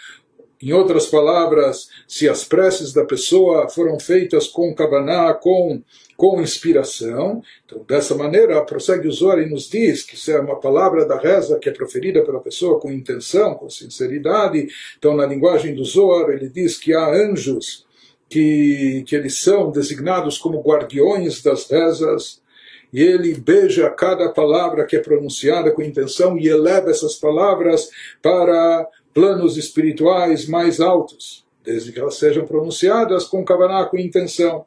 em 0.62 0.72
outras 0.72 1.06
palavras, 1.06 1.88
se 2.06 2.28
as 2.28 2.44
preces 2.44 2.92
da 2.92 3.04
pessoa 3.04 3.68
foram 3.68 3.98
feitas 3.98 4.46
com 4.46 4.72
kavaná, 4.72 5.34
com, 5.34 5.82
com 6.16 6.40
inspiração, 6.40 7.42
então 7.66 7.84
dessa 7.84 8.14
maneira, 8.14 8.64
prossegue 8.64 9.08
o 9.08 9.12
Zohar 9.12 9.40
e 9.40 9.50
nos 9.50 9.68
diz 9.68 10.04
que 10.04 10.16
se 10.16 10.30
é 10.30 10.38
uma 10.38 10.60
palavra 10.60 11.04
da 11.04 11.18
reza 11.18 11.58
que 11.58 11.68
é 11.68 11.72
proferida 11.72 12.24
pela 12.24 12.38
pessoa 12.38 12.78
com 12.78 12.92
intenção, 12.92 13.54
com 13.54 13.68
sinceridade, 13.68 14.68
então 14.96 15.16
na 15.16 15.26
linguagem 15.26 15.74
do 15.74 15.84
Zohar 15.84 16.30
ele 16.30 16.48
diz 16.48 16.78
que 16.78 16.94
há 16.94 17.10
anjos 17.10 17.84
que, 18.30 19.02
que 19.08 19.16
eles 19.16 19.36
são 19.40 19.68
designados 19.72 20.38
como 20.38 20.62
guardiões 20.62 21.42
das 21.42 21.68
rezas, 21.68 22.40
e 22.92 23.02
ele 23.02 23.34
beija 23.34 23.88
cada 23.90 24.28
palavra 24.28 24.84
que 24.84 24.96
é 24.96 25.00
pronunciada 25.00 25.70
com 25.70 25.82
intenção 25.82 26.38
e 26.38 26.48
eleva 26.48 26.90
essas 26.90 27.14
palavras 27.14 27.88
para 28.20 28.86
planos 29.14 29.56
espirituais 29.56 30.46
mais 30.46 30.80
altos, 30.80 31.46
desde 31.64 31.92
que 31.92 32.00
elas 32.00 32.16
sejam 32.16 32.46
pronunciadas 32.46 33.24
com 33.24 33.44
kavaná, 33.44 33.84
com 33.86 33.96
intenção. 33.98 34.66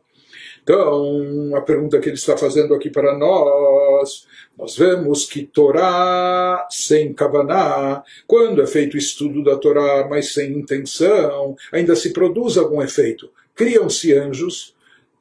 Então, 0.66 1.56
a 1.56 1.62
pergunta 1.62 2.00
que 2.00 2.10
ele 2.10 2.16
está 2.16 2.36
fazendo 2.36 2.74
aqui 2.74 2.90
para 2.90 3.16
nós, 3.16 4.26
nós 4.58 4.76
vemos 4.76 5.26
que 5.26 5.44
Torá 5.44 6.68
sem 6.72 7.14
Kavaná, 7.14 8.04
quando 8.26 8.64
é 8.64 8.66
feito 8.66 8.96
o 8.96 8.98
estudo 8.98 9.44
da 9.44 9.58
Torá, 9.58 10.08
mas 10.10 10.34
sem 10.34 10.54
intenção, 10.54 11.56
ainda 11.72 11.96
se 11.96 12.12
produz 12.12 12.58
algum 12.58 12.82
efeito. 12.82 13.30
Criam-se 13.54 14.12
anjos, 14.14 14.75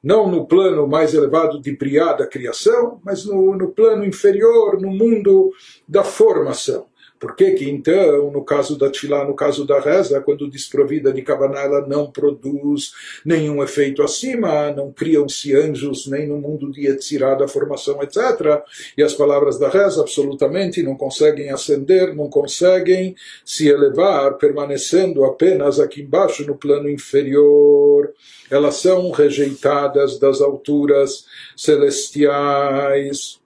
não 0.04 0.30
no 0.30 0.46
plano 0.46 0.86
mais 0.86 1.14
elevado 1.14 1.58
de 1.58 1.74
Briá 1.74 2.12
da 2.12 2.26
criação, 2.26 3.00
mas 3.02 3.24
no, 3.24 3.56
no 3.56 3.70
plano 3.70 4.04
inferior, 4.04 4.78
no 4.78 4.90
mundo 4.90 5.50
da 5.88 6.04
formação. 6.04 6.84
Por 7.18 7.36
que 7.36 7.52
que 7.52 7.70
então, 7.70 8.30
no 8.30 8.44
caso 8.44 8.76
da 8.76 8.90
Tfilá, 8.90 9.24
no 9.24 9.34
caso 9.34 9.64
da 9.66 9.80
reza, 9.80 10.20
quando 10.20 10.50
desprovida 10.50 11.12
de 11.12 11.22
Kavaná, 11.22 11.60
ela 11.60 11.86
não 11.86 12.10
produz 12.10 12.92
nenhum 13.24 13.62
efeito 13.62 14.02
acima, 14.02 14.70
não 14.72 14.92
criam-se 14.92 15.54
anjos 15.54 16.06
nem 16.06 16.26
no 16.26 16.38
mundo 16.38 16.70
de 16.70 16.86
Yetzirah, 16.86 17.34
da 17.34 17.48
formação, 17.48 18.02
etc. 18.02 18.62
E 18.96 19.02
as 19.02 19.14
palavras 19.14 19.58
da 19.58 19.68
reza 19.68 20.00
absolutamente 20.02 20.82
não 20.82 20.96
conseguem 20.96 21.50
ascender, 21.50 22.14
não 22.14 22.28
conseguem 22.28 23.16
se 23.44 23.68
elevar, 23.68 24.34
permanecendo 24.34 25.24
apenas 25.24 25.80
aqui 25.80 26.02
embaixo, 26.02 26.44
no 26.46 26.56
plano 26.56 26.90
inferior. 26.90 28.12
Elas 28.50 28.76
são 28.76 29.10
rejeitadas 29.10 30.18
das 30.18 30.40
alturas 30.40 31.24
celestiais. 31.56 33.40
Eh, 33.40 33.44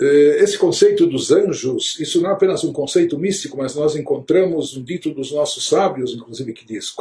esse 0.00 0.56
conceito 0.56 1.06
dos 1.06 1.32
anjos, 1.32 1.98
isso 1.98 2.20
não 2.20 2.30
é 2.30 2.32
apenas 2.32 2.62
um 2.62 2.72
conceito 2.72 3.18
místico, 3.18 3.56
mas 3.58 3.74
nós 3.74 3.96
encontramos 3.96 4.76
um 4.76 4.84
dito 4.84 5.10
dos 5.10 5.32
nossos 5.32 5.66
sábios, 5.68 6.14
inclusive, 6.14 6.52
que 6.52 6.64
diz: 6.64 6.94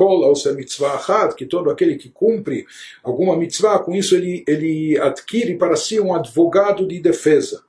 que 1.36 1.46
todo 1.46 1.70
aquele 1.70 1.96
que 1.96 2.10
cumpre 2.10 2.66
alguma 3.04 3.38
mitzvah, 3.38 3.78
com 3.78 3.94
isso 3.94 4.16
ele, 4.16 4.44
ele 4.48 4.98
adquire 5.00 5.56
para 5.58 5.76
si 5.76 6.00
um 6.00 6.12
advogado 6.12 6.88
de 6.88 7.00
defesa. 7.00 7.64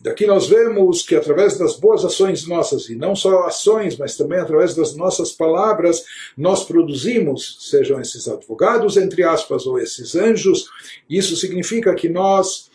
Daqui 0.00 0.26
nós 0.26 0.46
vemos 0.46 1.02
que 1.02 1.16
através 1.16 1.58
das 1.58 1.76
boas 1.76 2.04
ações 2.04 2.46
nossas, 2.46 2.88
e 2.88 2.94
não 2.94 3.16
só 3.16 3.44
ações, 3.46 3.96
mas 3.96 4.16
também 4.16 4.38
através 4.38 4.74
das 4.74 4.94
nossas 4.94 5.32
palavras, 5.32 6.04
nós 6.36 6.64
produzimos, 6.64 7.56
sejam 7.68 8.00
esses 8.00 8.28
advogados, 8.28 8.96
entre 8.96 9.24
aspas, 9.24 9.66
ou 9.66 9.78
esses 9.78 10.14
anjos, 10.14 10.68
isso 11.10 11.34
significa 11.36 11.94
que 11.96 12.08
nós 12.08 12.67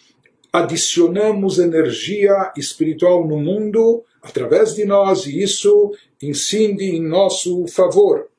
adicionamos 0.53 1.57
energia 1.57 2.53
espiritual 2.55 3.27
no 3.27 3.39
mundo 3.39 4.03
através 4.21 4.75
de 4.75 4.85
nós 4.85 5.25
e 5.25 5.41
isso 5.41 5.91
incide 6.21 6.95
em 6.95 7.01
nosso 7.01 7.65
favor. 7.65 8.29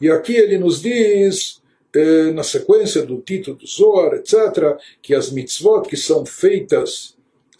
E 0.00 0.08
aqui 0.08 0.36
ele 0.36 0.58
nos 0.58 0.80
diz, 0.80 1.60
eh, 1.94 2.30
na 2.32 2.44
sequência 2.44 3.04
do 3.04 3.20
título 3.20 3.56
do 3.56 3.66
Zohar, 3.66 4.14
etc., 4.14 4.78
que 5.02 5.12
as 5.12 5.30
mitzvot 5.30 5.88
que 5.88 5.96
são 5.96 6.24
feitas 6.24 7.13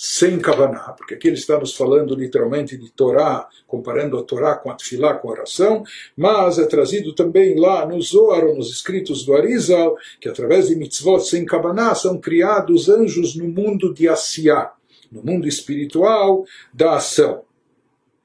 sem 0.07 0.39
Kavaná, 0.39 0.93
porque 0.93 1.15
aqui 1.15 1.31
nos 1.31 1.75
falando 1.75 2.15
literalmente 2.15 2.77
de 2.77 2.91
Torá, 2.91 3.49
comparando 3.67 4.19
a 4.19 4.23
Torá 4.23 4.55
com 4.55 4.71
a 4.71 4.75
Tfilá, 4.75 5.15
com 5.15 5.31
a 5.31 5.33
oração, 5.33 5.83
mas 6.15 6.59
é 6.59 6.67
trazido 6.67 7.15
também 7.15 7.59
lá 7.59 7.87
no 7.87 7.99
Zohar, 8.03 8.45
nos 8.55 8.71
escritos 8.71 9.25
do 9.25 9.35
Arizal, 9.35 9.97
que 10.21 10.29
através 10.29 10.69
de 10.69 10.77
mitzvot 10.77 11.21
sem 11.21 11.47
Kavaná 11.47 11.95
são 11.95 12.21
criados 12.21 12.91
anjos 12.91 13.35
no 13.35 13.49
mundo 13.49 13.95
de 13.95 14.07
Asiá, 14.07 14.75
no 15.11 15.23
mundo 15.23 15.49
espiritual 15.49 16.45
da 16.71 16.97
ação. 16.97 17.41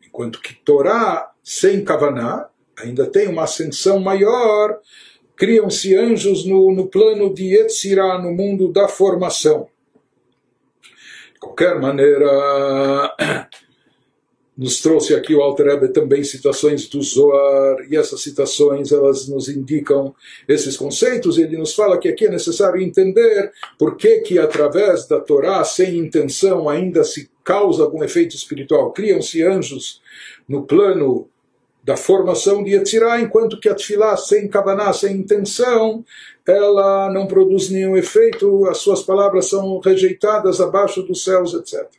Enquanto 0.05 0.41
que 0.41 0.55
Torá 0.55 1.31
sem 1.41 1.81
Kavaná 1.85 2.49
ainda 2.77 3.05
tem 3.05 3.29
uma 3.29 3.43
ascensão 3.43 4.01
maior, 4.01 4.81
criam-se 5.37 5.95
anjos 5.95 6.45
no, 6.45 6.73
no 6.73 6.87
plano 6.87 7.33
de 7.33 7.55
Yetzirah, 7.55 8.21
no 8.21 8.33
mundo 8.33 8.69
da 8.69 8.89
formação. 8.89 9.69
Qualquer 11.39 11.79
maneira, 11.79 13.15
nos 14.57 14.81
trouxe 14.81 15.15
aqui 15.15 15.33
o 15.33 15.41
Alter 15.41 15.67
Rebbe 15.67 15.87
também 15.87 16.21
citações 16.23 16.89
do 16.89 17.01
Zohar, 17.01 17.77
e 17.89 17.95
essas 17.95 18.21
citações 18.21 18.91
elas 18.91 19.27
nos 19.29 19.47
indicam 19.47 20.13
esses 20.47 20.75
conceitos, 20.75 21.37
ele 21.37 21.57
nos 21.57 21.73
fala 21.73 21.97
que 21.97 22.09
aqui 22.09 22.25
é 22.25 22.29
necessário 22.29 22.81
entender 22.81 23.51
por 23.77 23.95
que 23.95 24.19
que 24.19 24.37
através 24.37 25.07
da 25.07 25.21
Torá, 25.21 25.63
sem 25.63 25.97
intenção, 25.97 26.67
ainda 26.67 27.05
se 27.05 27.29
causa 27.41 27.83
algum 27.83 28.03
efeito 28.03 28.35
espiritual. 28.35 28.91
Criam-se 28.91 29.41
anjos 29.41 30.01
no 30.47 30.65
plano 30.65 31.29
da 31.89 31.97
formação 31.97 32.63
de 32.63 32.75
Yetzirah, 32.75 33.19
enquanto 33.19 33.59
que 33.59 33.67
a 33.67 33.73
Tfilá, 33.73 34.15
sem 34.15 34.47
Kavaná, 34.47 34.93
sem 34.93 35.17
intenção, 35.17 36.05
ela 36.47 37.11
não 37.11 37.25
produz 37.25 37.71
nenhum 37.71 37.97
efeito, 37.97 38.67
as 38.67 38.77
suas 38.77 39.01
palavras 39.01 39.49
são 39.49 39.79
rejeitadas 39.79 40.61
abaixo 40.61 41.01
dos 41.01 41.23
céus, 41.23 41.55
etc. 41.55 41.89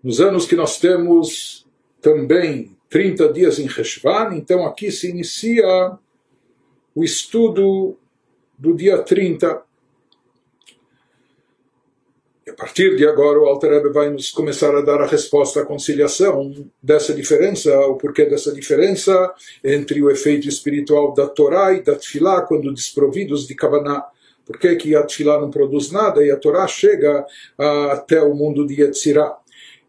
Nos 0.00 0.20
anos 0.20 0.46
que 0.46 0.54
nós 0.54 0.78
temos 0.78 1.66
também 2.00 2.76
30 2.88 3.32
dias 3.32 3.58
em 3.58 3.66
Reshvan, 3.66 4.36
então 4.36 4.64
aqui 4.64 4.92
se 4.92 5.10
inicia 5.10 5.98
o 6.94 7.02
estudo 7.02 7.96
do 8.56 8.76
dia 8.76 9.02
30 9.02 9.60
a 12.52 12.54
partir 12.54 12.96
de 12.96 13.06
agora, 13.06 13.40
o 13.40 13.46
Alter 13.46 13.90
vai 13.90 14.10
nos 14.10 14.30
começar 14.30 14.76
a 14.76 14.82
dar 14.82 15.00
a 15.00 15.06
resposta 15.06 15.62
à 15.62 15.64
conciliação 15.64 16.52
dessa 16.82 17.14
diferença, 17.14 17.74
o 17.86 17.96
porquê 17.96 18.26
dessa 18.26 18.52
diferença 18.52 19.32
entre 19.64 20.02
o 20.02 20.10
efeito 20.10 20.46
espiritual 20.46 21.14
da 21.14 21.26
Torá 21.26 21.72
e 21.72 21.82
da 21.82 21.96
Tfilá, 21.96 22.42
quando 22.42 22.72
desprovidos 22.72 23.46
de 23.46 23.54
Kavaná. 23.54 24.04
Por 24.44 24.58
que, 24.58 24.76
que 24.76 24.94
a 24.94 25.02
Tfilá 25.02 25.40
não 25.40 25.50
produz 25.50 25.90
nada 25.90 26.22
e 26.22 26.30
a 26.30 26.36
Torá 26.36 26.66
chega 26.66 27.24
a, 27.56 27.92
até 27.92 28.22
o 28.22 28.34
mundo 28.34 28.66
de 28.66 28.82
Yetzirah? 28.82 29.38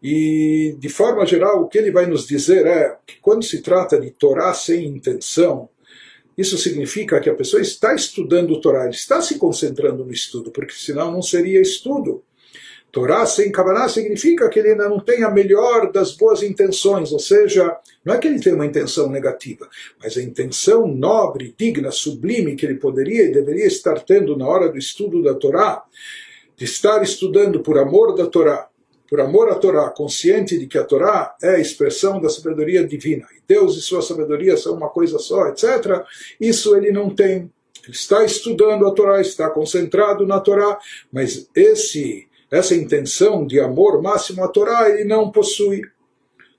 E, 0.02 0.74
de 0.78 0.88
forma 0.88 1.26
geral, 1.26 1.62
o 1.62 1.68
que 1.68 1.76
ele 1.76 1.90
vai 1.90 2.06
nos 2.06 2.26
dizer 2.26 2.66
é 2.66 2.96
que 3.06 3.16
quando 3.20 3.44
se 3.44 3.60
trata 3.60 4.00
de 4.00 4.10
Torá 4.10 4.54
sem 4.54 4.86
intenção, 4.86 5.68
isso 6.36 6.56
significa 6.56 7.20
que 7.20 7.28
a 7.28 7.34
pessoa 7.34 7.60
está 7.60 7.94
estudando 7.94 8.52
o 8.52 8.60
Torá, 8.60 8.88
está 8.88 9.20
se 9.20 9.38
concentrando 9.38 10.04
no 10.04 10.12
estudo, 10.12 10.50
porque 10.50 10.72
senão 10.72 11.12
não 11.12 11.22
seria 11.22 11.60
estudo. 11.60 12.22
Torá 12.94 13.26
sem 13.26 13.50
Kavaná 13.50 13.88
significa 13.88 14.48
que 14.48 14.60
ele 14.60 14.70
ainda 14.70 14.88
não 14.88 15.00
tem 15.00 15.24
a 15.24 15.30
melhor 15.30 15.90
das 15.90 16.12
boas 16.12 16.44
intenções, 16.44 17.10
ou 17.10 17.18
seja, 17.18 17.76
não 18.04 18.14
é 18.14 18.18
que 18.18 18.28
ele 18.28 18.38
tem 18.38 18.52
uma 18.52 18.64
intenção 18.64 19.10
negativa, 19.10 19.68
mas 20.00 20.16
a 20.16 20.22
intenção 20.22 20.86
nobre, 20.86 21.52
digna, 21.58 21.90
sublime 21.90 22.54
que 22.54 22.64
ele 22.64 22.76
poderia 22.76 23.24
e 23.24 23.32
deveria 23.32 23.66
estar 23.66 23.98
tendo 24.04 24.36
na 24.36 24.46
hora 24.46 24.68
do 24.68 24.78
estudo 24.78 25.24
da 25.24 25.34
Torá, 25.34 25.82
de 26.56 26.64
estar 26.64 27.02
estudando 27.02 27.58
por 27.64 27.78
amor 27.78 28.14
da 28.14 28.28
Torá, 28.28 28.68
por 29.10 29.20
amor 29.20 29.50
à 29.50 29.56
Torá, 29.56 29.90
consciente 29.90 30.56
de 30.56 30.68
que 30.68 30.78
a 30.78 30.84
Torá 30.84 31.34
é 31.42 31.56
a 31.56 31.60
expressão 31.60 32.20
da 32.20 32.28
sabedoria 32.28 32.86
divina, 32.86 33.26
e 33.36 33.42
Deus 33.44 33.76
e 33.76 33.82
sua 33.82 34.02
sabedoria 34.02 34.56
são 34.56 34.72
uma 34.72 34.88
coisa 34.88 35.18
só, 35.18 35.48
etc., 35.48 36.04
isso 36.40 36.76
ele 36.76 36.92
não 36.92 37.10
tem. 37.10 37.50
Ele 37.82 37.92
está 37.92 38.24
estudando 38.24 38.86
a 38.86 38.92
Torá, 38.92 39.20
está 39.20 39.50
concentrado 39.50 40.24
na 40.24 40.38
Torá, 40.38 40.78
mas 41.12 41.50
esse 41.56 42.28
essa 42.54 42.74
intenção 42.74 43.46
de 43.46 43.58
amor 43.58 44.00
máximo 44.00 44.44
à 44.44 44.48
Torá 44.48 44.88
ele 44.88 45.04
não 45.04 45.30
possui. 45.30 45.82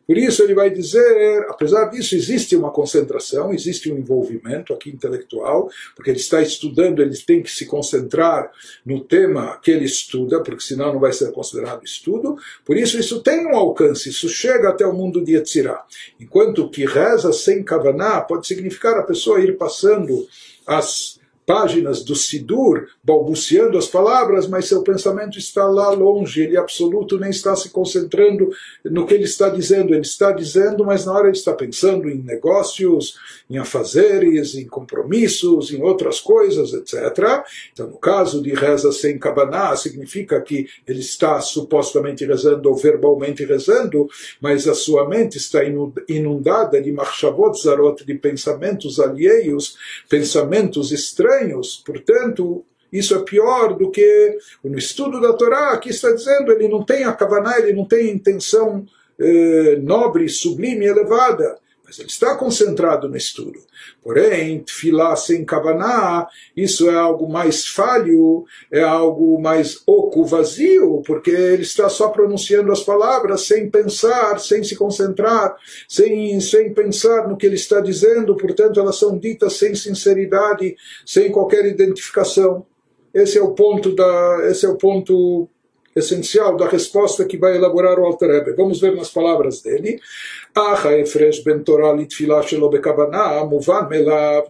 Por 0.08 0.18
isso 0.18 0.44
ele 0.44 0.54
vai 0.54 0.70
dizer, 0.70 1.46
apesar 1.50 1.86
disso, 1.86 2.16
existe 2.16 2.56
uma 2.56 2.70
concentração, 2.70 3.52
existe 3.52 3.92
um 3.92 3.98
envolvimento 3.98 4.72
aqui 4.74 4.90
intelectual, 4.90 5.70
porque 5.96 6.12
ele 6.12 6.20
está 6.20 6.42
estudando, 6.42 7.02
ele 7.02 7.18
tem 7.18 7.42
que 7.42 7.50
se 7.50 7.66
concentrar 7.66 8.52
no 8.86 9.04
tema 9.04 9.58
que 9.64 9.72
ele 9.72 9.86
estuda, 9.86 10.44
porque 10.44 10.62
senão 10.62 10.94
não 10.94 11.00
vai 11.00 11.12
ser 11.12 11.32
considerado 11.32 11.84
estudo. 11.84 12.38
Por 12.64 12.78
isso 12.78 13.00
isso 13.00 13.22
tem 13.22 13.48
um 13.48 13.56
alcance, 13.56 14.10
isso 14.10 14.30
chega 14.30 14.70
até 14.70 14.86
o 14.86 14.94
mundo 14.94 15.24
de 15.24 15.34
Yetzirah. 15.34 15.84
Enquanto 16.20 16.70
que 16.70 16.86
reza 16.86 17.34
sem 17.34 17.64
kavaná 17.64 18.22
pode 18.22 18.46
significar 18.46 18.98
a 19.00 19.04
pessoa 19.04 19.42
ir 19.42 19.58
passando 19.58 20.28
as 20.68 21.15
páginas 21.46 22.04
do 22.04 22.16
Sidur, 22.16 22.88
balbuciando 23.04 23.78
as 23.78 23.88
palavras, 23.88 24.48
mas 24.48 24.66
seu 24.66 24.82
pensamento 24.82 25.38
está 25.38 25.66
lá 25.66 25.90
longe, 25.92 26.42
ele 26.42 26.58
absoluto 26.58 27.20
nem 27.20 27.30
está 27.30 27.56
se 27.56 27.70
concentrando 27.70 28.50
no 28.84 29.06
que 29.06 29.14
ele 29.14 29.26
está 29.26 29.50
dizendo. 29.50 29.94
Ele 29.94 30.02
está 30.02 30.32
dizendo, 30.32 30.84
mas 30.84 31.06
na 31.06 31.14
hora 31.14 31.28
ele 31.28 31.38
está 31.38 31.54
pensando 31.54 32.10
em 32.10 32.18
negócios, 32.18 33.16
em 33.50 33.58
afazeres, 33.58 34.56
em 34.56 34.66
compromissos, 34.66 35.72
em 35.72 35.82
outras 35.84 36.20
coisas, 36.20 36.74
etc. 36.74 37.44
Então, 37.72 37.88
no 37.88 37.98
caso 37.98 38.42
de 38.42 38.54
reza 38.54 38.92
sem 38.92 39.20
kabaná, 39.20 39.76
significa 39.76 40.42
que 40.42 40.68
ele 40.88 41.00
está 41.00 41.40
supostamente 41.42 42.26
rezando 42.26 42.70
ou 42.70 42.76
verbalmente 42.76 43.46
rezando, 43.46 44.10
mas 44.42 44.68
a 44.68 44.74
sua 44.74 45.08
mente 45.08 45.38
está 45.38 45.62
inundada 46.10 46.82
de 46.82 46.92
marchavot 46.92 47.54
zarot, 47.62 48.04
de 48.04 48.16
pensamentos 48.16 49.00
alheios, 49.00 49.78
pensamentos 50.10 50.92
estranhos 50.92 51.35
estranhos. 51.36 51.84
Portanto, 51.86 52.64
isso 52.92 53.16
é 53.16 53.24
pior 53.24 53.76
do 53.76 53.92
que 53.92 54.38
no 54.64 54.78
estudo 54.78 55.20
da 55.20 55.34
Torá, 55.34 55.72
aqui 55.72 55.90
está 55.90 56.12
dizendo, 56.12 56.52
ele 56.52 56.68
não 56.68 56.84
tem 56.84 57.04
a 57.04 57.14
kavaná, 57.14 57.60
ele 57.60 57.74
não 57.74 57.86
tem 57.86 58.12
intenção 58.12 58.86
eh, 59.20 59.78
nobre, 59.82 60.30
sublime, 60.30 60.86
elevada 60.86 61.58
ele 62.00 62.10
está 62.10 62.36
concentrado 62.36 63.08
no 63.08 63.18
estudo. 63.18 63.60
Porém, 64.04 64.60
tefilá 64.60 65.16
sem 65.16 65.44
kavaná, 65.44 66.28
isso 66.56 66.90
é 66.90 66.96
algo 66.96 67.28
mais 67.28 67.68
falho, 67.68 68.46
é 68.72 68.82
algo 68.82 69.42
mais 69.42 69.82
oco, 69.86 70.26
vazio, 70.26 71.02
porque 71.06 71.32
ele 71.32 71.64
está 71.64 71.90
só 71.90 72.10
pronunciando 72.10 72.72
as 72.72 72.84
palavras 72.84 73.42
sem 73.42 73.70
pensar, 73.70 74.40
sem 74.40 74.64
se 74.64 74.76
concentrar, 74.76 75.56
sem, 75.88 76.40
sem 76.40 76.74
pensar 76.74 77.28
no 77.28 77.38
que 77.38 77.46
ele 77.46 77.56
está 77.56 77.80
dizendo, 77.80 78.36
portanto 78.36 78.80
elas 78.80 78.98
são 78.98 79.18
ditas 79.18 79.54
sem 79.54 79.76
sinceridade, 79.76 80.76
sem 81.06 81.32
qualquer 81.32 81.66
identificação. 81.66 82.66
Esse 83.14 83.38
é 83.38 83.42
o 83.42 83.54
ponto 83.54 83.96
da, 83.96 84.40
esse 84.50 84.66
é 84.66 84.70
o 84.70 84.76
ponto 84.76 85.50
essencial 85.96 86.58
da 86.58 86.68
resposta 86.68 87.26
que 87.26 87.38
vai 87.38 87.56
elaborar 87.56 87.98
o 88.00 88.06
Alter 88.06 88.30
Rebbe. 88.30 88.54
Vamos 88.54 88.82
ver 88.82 88.96
nas 88.96 89.10
palavras 89.10 89.62
dele. 89.62 90.00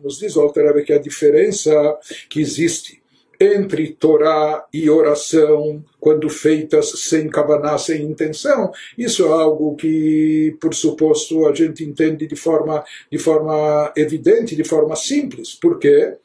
Nos 0.02 0.18
diz 0.20 0.36
o 0.36 0.42
Alter 0.42 0.66
Rebbe 0.68 0.84
que 0.84 0.94
a 0.94 1.00
diferença 1.00 1.98
que 2.30 2.42
existe 2.42 3.04
entre 3.40 3.92
Torá 3.92 4.66
e 4.74 4.90
oração, 4.90 5.84
quando 6.00 6.30
feitas 6.30 6.90
sem 7.10 7.28
kavaná, 7.28 7.78
sem 7.78 8.04
intenção, 8.04 8.72
isso 8.98 9.26
é 9.26 9.30
algo 9.30 9.76
que, 9.76 10.56
por 10.62 10.74
suposto, 10.74 11.46
a 11.46 11.54
gente 11.54 11.84
entende 11.84 12.28
de 12.28 12.36
forma, 12.36 12.84
de 13.12 13.18
forma 13.18 13.92
evidente, 13.96 14.56
de 14.56 14.64
forma 14.64 14.96
simples. 14.96 15.54
Por 15.54 15.80
quê? 15.80 16.16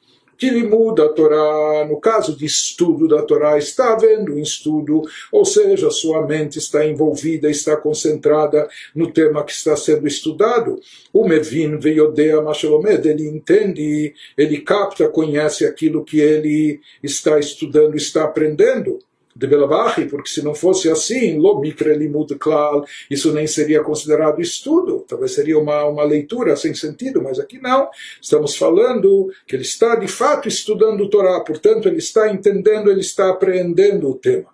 Que 0.40 0.46
ele 0.46 0.66
muda 0.66 1.05
a 1.05 1.09
Torá, 1.11 1.85
no 1.85 2.00
caso 2.00 2.35
de 2.35 2.46
estudo 2.46 3.07
da 3.07 3.20
Torá, 3.20 3.59
está 3.59 3.92
havendo 3.92 4.33
um 4.33 4.38
estudo, 4.38 5.03
ou 5.31 5.44
seja, 5.44 5.90
sua 5.90 6.26
mente 6.26 6.59
está 6.59 6.87
envolvida, 6.87 7.50
está 7.50 7.76
concentrada 7.76 8.66
no 8.94 9.12
tema 9.12 9.44
que 9.44 9.53
está 9.53 9.76
sendo 9.76 10.07
estudado. 10.09 10.81
O 11.12 11.29
Mevin 11.29 11.76
Veiodea 11.76 12.40
Mashelomed, 12.40 13.07
ele 13.07 13.29
entende, 13.29 14.14
ele 14.35 14.62
capta, 14.62 15.11
conhece 15.11 15.66
aquilo 15.66 16.03
que 16.03 16.18
ele 16.18 16.81
está 17.03 17.38
estudando, 17.38 17.94
está 17.94 18.24
aprendendo 18.24 18.98
de 19.34 19.46
Belavachi, 19.46 20.06
porque 20.06 20.28
se 20.28 20.42
não 20.42 20.54
fosse 20.54 20.90
assim, 20.90 21.38
lo 21.38 21.60
mikre 21.60 21.94
limud 21.94 22.34
klal, 22.36 22.84
isso 23.08 23.32
nem 23.32 23.46
seria 23.46 23.82
considerado 23.82 24.40
estudo, 24.40 25.04
talvez 25.08 25.32
seria 25.32 25.58
uma, 25.58 25.84
uma 25.84 26.04
leitura 26.04 26.56
sem 26.56 26.74
sentido, 26.74 27.22
mas 27.22 27.38
aqui 27.38 27.58
não, 27.60 27.88
estamos 28.20 28.56
falando 28.56 29.30
que 29.46 29.54
ele 29.54 29.62
está 29.62 29.94
de 29.94 30.08
fato 30.08 30.48
estudando 30.48 31.02
o 31.02 31.10
Torá, 31.10 31.40
portanto 31.40 31.88
ele 31.88 31.98
está 31.98 32.30
entendendo, 32.30 32.90
ele 32.90 33.00
está 33.00 33.30
apreendendo 33.30 34.10
o 34.10 34.14
tema. 34.14 34.48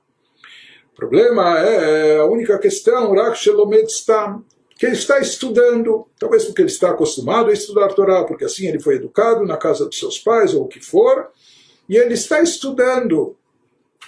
O 0.92 0.96
problema 0.96 1.58
é 1.58 2.18
a 2.18 2.24
única 2.24 2.58
questão, 2.58 3.12
Rak 3.14 3.38
Shelomed 3.38 3.90
Stam, 3.90 4.44
que 4.78 4.84
ele 4.84 4.94
está 4.94 5.18
estudando, 5.18 6.06
talvez 6.18 6.44
porque 6.44 6.62
ele 6.62 6.70
está 6.70 6.90
acostumado 6.90 7.50
a 7.50 7.52
estudar 7.52 7.88
Torá, 7.88 8.24
porque 8.24 8.44
assim 8.44 8.66
ele 8.66 8.80
foi 8.80 8.96
educado 8.96 9.44
na 9.44 9.56
casa 9.56 9.86
dos 9.86 9.98
seus 9.98 10.18
pais 10.18 10.54
ou 10.54 10.64
o 10.64 10.68
que 10.68 10.80
for, 10.80 11.28
e 11.88 11.96
ele 11.96 12.14
está 12.14 12.42
estudando 12.42 13.36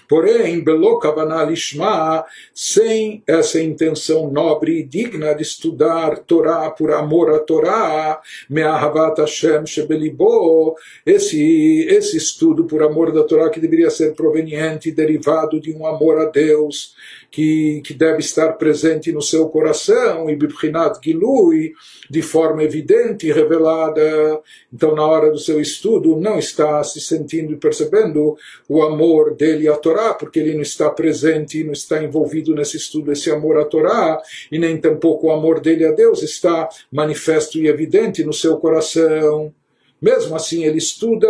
Porém, 0.09 0.65
belo 0.65 0.99
kavanah 0.99 1.45
lishma, 1.45 2.25
sem 2.55 3.23
essa 3.27 3.61
intenção 3.61 4.31
nobre 4.31 4.79
e 4.79 4.83
digna 4.83 5.35
de 5.35 5.43
estudar 5.43 6.19
Torá 6.21 6.71
por 6.71 6.91
amor 6.93 7.31
à 7.35 7.39
Torá, 7.39 8.21
me'ahavat 8.49 9.19
Hashem 9.21 9.67
shebelibo, 9.67 10.77
esse, 11.05 11.87
esse 11.91 12.17
estudo 12.17 12.65
por 12.65 12.83
amor 12.83 13.13
da 13.13 13.23
Torá 13.23 13.51
que 13.51 13.61
deveria 13.61 13.91
ser 13.91 14.15
proveniente, 14.15 14.91
derivado 14.91 15.61
de 15.61 15.73
um 15.73 15.87
amor 15.87 16.19
a 16.19 16.25
Deus, 16.25 16.95
que, 17.31 17.83
que 17.85 17.95
deve 17.95 18.21
estar 18.21 18.53
presente 18.55 19.13
no 19.13 19.21
seu 19.21 19.49
coração, 19.49 20.31
e 20.31 20.37
Bibrinat 20.37 20.99
Gilui, 21.03 21.73
de 22.09 22.23
forma 22.23 22.63
evidente 22.63 23.27
e 23.27 23.33
revelada. 23.33 24.41
Então, 24.73 24.95
na 24.95 25.05
hora 25.05 25.31
do 25.31 25.39
seu 25.39 25.61
estudo, 25.61 26.17
não 26.17 26.39
está 26.39 26.83
se 26.83 27.01
sentindo 27.01 27.53
e 27.53 27.57
percebendo 27.57 28.37
o 28.69 28.83
amor 28.83 29.35
dele 29.35 29.69
à 29.69 29.77
Torá, 29.77 30.15
porque 30.15 30.39
ele 30.39 30.55
não 30.55 30.63
está 30.63 30.91
presente, 30.91 31.65
não 31.65 31.73
está 31.73 32.03
envolvido 32.03 32.55
nesse 32.55 32.77
estudo, 32.77 33.13
esse 33.13 33.31
amor 33.31 33.59
à 33.59 33.65
Torá, 33.65 34.21
e 34.51 34.59
nem 34.59 34.77
tampouco 34.79 35.27
o 35.27 35.33
amor 35.33 35.61
dele 35.61 35.85
a 35.85 35.93
Deus 35.93 36.23
está 36.23 36.69
manifesto 36.91 37.59
e 37.59 37.69
evidente 37.69 38.25
no 38.25 38.33
seu 38.33 38.57
coração. 38.57 39.53
Mesmo 40.01 40.37
assim, 40.37 40.65
ele 40.65 40.79
estuda 40.79 41.27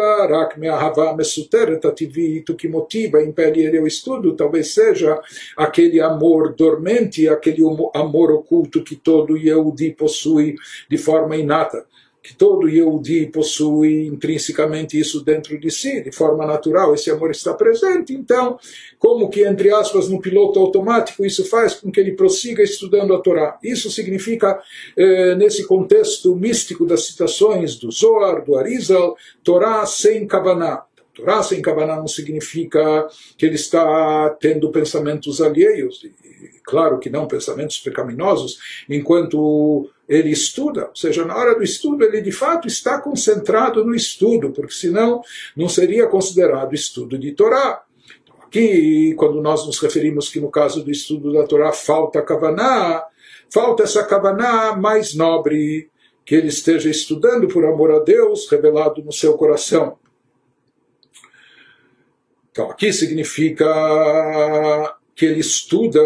o 2.53 2.57
que 2.57 2.69
motiva, 2.69 3.23
impele 3.23 3.63
ele 3.63 3.79
ao 3.79 3.87
estudo, 3.87 4.37
talvez 4.37 4.75
seja 4.75 5.19
aquele 5.57 6.01
amor 6.01 6.55
dormente, 6.55 7.29
aquele 7.29 7.63
amor 7.95 8.31
oculto 8.31 8.85
que 8.85 8.95
todo 8.95 9.37
Yehudi 9.37 9.93
possui 9.93 10.57
de 10.89 10.99
forma 10.99 11.37
inata 11.37 11.87
que 12.29 12.35
todo 12.35 12.69
Yehudi 12.69 13.25
possui 13.29 14.07
intrinsecamente 14.07 15.01
isso 15.01 15.25
dentro 15.25 15.59
de 15.59 15.71
si, 15.71 16.03
de 16.03 16.13
forma 16.13 16.45
natural, 16.45 16.93
esse 16.93 17.11
amor 17.11 17.31
está 17.31 17.55
presente, 17.55 18.13
então, 18.13 18.59
como 18.99 19.31
que, 19.31 19.47
entre 19.47 19.73
aspas, 19.73 20.11
no 20.11 20.21
piloto 20.21 20.61
automático, 20.61 21.25
isso 21.25 21.43
faz 21.47 21.77
com 21.77 21.91
que 21.91 21.99
ele 21.99 22.13
prossiga 22.13 22.63
estudando 22.63 23.15
a 23.15 23.21
Torá. 23.21 23.59
Isso 23.65 23.91
significa, 23.91 24.61
eh, 24.95 25.37
nesse 25.37 25.67
contexto 25.67 26.37
místico 26.37 26.85
das 26.85 27.07
citações 27.07 27.77
do 27.77 27.91
Zohar, 27.91 28.45
do 28.45 28.59
Arizal, 28.59 29.17
Torá 29.43 29.87
sem 29.87 30.27
Kavaná. 30.27 30.83
Torá 31.15 31.43
sem 31.43 31.63
Kavaná 31.63 31.97
não 31.97 32.09
significa 32.09 33.09
que 33.39 33.47
ele 33.47 33.55
está 33.55 34.29
tendo 34.39 34.71
pensamentos 34.71 35.41
alheios, 35.41 36.05
claro 36.63 36.99
que 36.99 37.09
não 37.09 37.27
pensamentos 37.27 37.79
pecaminosos, 37.79 38.59
enquanto 38.87 39.89
ele 40.09 40.31
estuda, 40.31 40.87
ou 40.89 40.97
seja, 40.97 41.25
na 41.25 41.37
hora 41.37 41.55
do 41.55 41.63
estudo 41.63 42.03
ele 42.03 42.23
de 42.23 42.33
fato 42.33 42.67
está 42.67 42.99
concentrado 42.99 43.85
no 43.85 43.95
estudo, 43.95 44.51
porque 44.51 44.73
senão 44.73 45.21
não 45.55 45.69
seria 45.69 46.07
considerado 46.07 46.75
estudo 46.75 47.19
de 47.19 47.33
Torá. 47.33 47.83
Então, 48.23 48.37
aqui, 48.43 49.15
quando 49.15 49.43
nós 49.43 49.67
nos 49.67 49.79
referimos 49.79 50.31
que 50.31 50.41
no 50.41 50.51
caso 50.51 50.83
do 50.83 50.91
estudo 50.91 51.33
da 51.33 51.45
Torá 51.45 51.73
falta 51.73 52.23
Kavaná, 52.23 53.05
falta 53.53 53.83
essa 53.83 54.03
Kavaná 54.03 54.75
mais 54.75 55.15
nobre, 55.15 55.91
que 56.25 56.35
ele 56.35 56.49
esteja 56.49 56.89
estudando 56.89 57.47
por 57.49 57.65
amor 57.67 57.91
a 57.93 57.99
Deus, 57.99 58.51
revelado 58.51 59.03
no 59.03 59.13
seu 59.13 59.35
coração. 59.35 59.99
Então, 62.51 62.71
aqui 62.71 62.93
significa 62.93 63.67
que 65.15 65.27
ele 65.27 65.41
estuda 65.41 66.01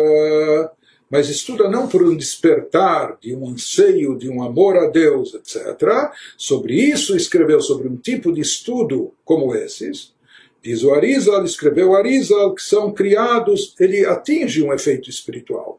mas 1.13 1.29
estuda 1.29 1.69
não 1.69 1.87
por 1.87 2.03
um 2.03 2.17
despertar 2.17 3.19
de 3.21 3.37
um 3.37 3.47
anseio, 3.47 4.17
de 4.17 4.31
um 4.31 4.43
amor 4.43 4.79
a 4.79 4.87
Deus, 4.87 5.35
etc. 5.35 6.11
Sobre 6.39 6.75
isso 6.75 7.15
escreveu 7.15 7.61
sobre 7.61 7.87
um 7.87 7.99
tipo 7.99 8.33
de 8.33 8.41
estudo 8.41 9.13
como 9.23 9.55
esses. 9.55 10.15
Diz 10.63 10.83
o 10.83 10.95
Arizal, 10.95 11.45
escreveu 11.45 11.95
Arizal, 11.95 12.55
que 12.55 12.63
são 12.63 12.91
criados, 12.91 13.75
ele 13.79 14.07
atinge 14.07 14.63
um 14.63 14.73
efeito 14.73 15.11
espiritual. 15.11 15.79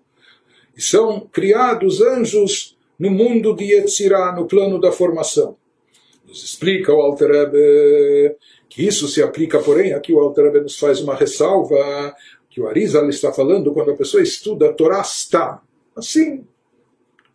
E 0.78 0.82
são 0.84 1.22
criados 1.22 2.00
anjos 2.00 2.78
no 3.00 3.10
mundo 3.10 3.56
de 3.56 3.74
Yetzirah, 3.74 4.34
no 4.34 4.46
plano 4.46 4.80
da 4.80 4.92
formação. 4.92 5.58
Nos 6.28 6.44
explica 6.44 6.94
o 6.94 7.02
Alter 7.02 7.32
Rebbe 7.32 8.36
que 8.70 8.86
isso 8.86 9.08
se 9.08 9.22
aplica, 9.22 9.60
porém, 9.60 9.94
aqui 9.94 10.14
o 10.14 10.20
Alter 10.20 10.46
Rebbe 10.46 10.62
nos 10.62 10.78
faz 10.78 11.00
uma 11.00 11.16
ressalva, 11.16 12.16
que 12.54 12.62
o 12.62 12.68
Arizal 12.68 13.10
está 13.10 13.34
falando 13.34 13.74
quando 13.74 13.90
a 13.90 13.96
pessoa 13.96 14.22
estuda 14.22 14.72
Torá 14.72 15.02
está 15.02 15.60
assim, 15.96 16.46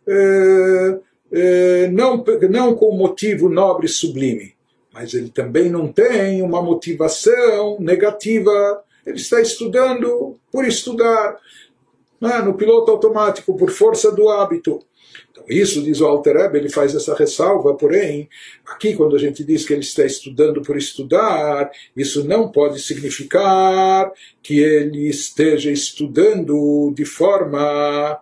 é, 0.07 0.99
é, 1.29 1.87
não, 1.89 2.23
não 2.49 2.73
com 2.73 2.95
motivo 2.95 3.49
nobre 3.49 3.85
e 3.85 3.89
sublime, 3.89 4.55
mas 4.93 5.13
ele 5.13 5.29
também 5.29 5.69
não 5.69 5.91
tem 5.91 6.41
uma 6.41 6.61
motivação 6.61 7.77
negativa, 7.81 8.81
ele 9.05 9.17
está 9.17 9.41
estudando 9.41 10.37
por 10.49 10.65
estudar, 10.65 11.37
né, 12.21 12.39
no 12.39 12.53
piloto 12.53 12.89
automático, 12.89 13.57
por 13.57 13.71
força 13.71 14.13
do 14.13 14.29
hábito. 14.29 14.79
Então, 15.31 15.43
isso, 15.49 15.81
diz 15.81 16.01
o 16.01 16.05
Alter 16.05 16.51
ele 16.53 16.69
faz 16.69 16.93
essa 16.95 17.15
ressalva, 17.15 17.73
porém, 17.75 18.29
aqui 18.65 18.95
quando 18.95 19.15
a 19.15 19.19
gente 19.19 19.43
diz 19.43 19.65
que 19.65 19.73
ele 19.73 19.81
está 19.81 20.05
estudando 20.05 20.61
por 20.61 20.77
estudar, 20.77 21.71
isso 21.95 22.23
não 22.23 22.51
pode 22.51 22.79
significar 22.79 24.11
que 24.41 24.59
ele 24.59 25.07
esteja 25.09 25.71
estudando 25.71 26.91
de 26.95 27.05
forma 27.05 28.19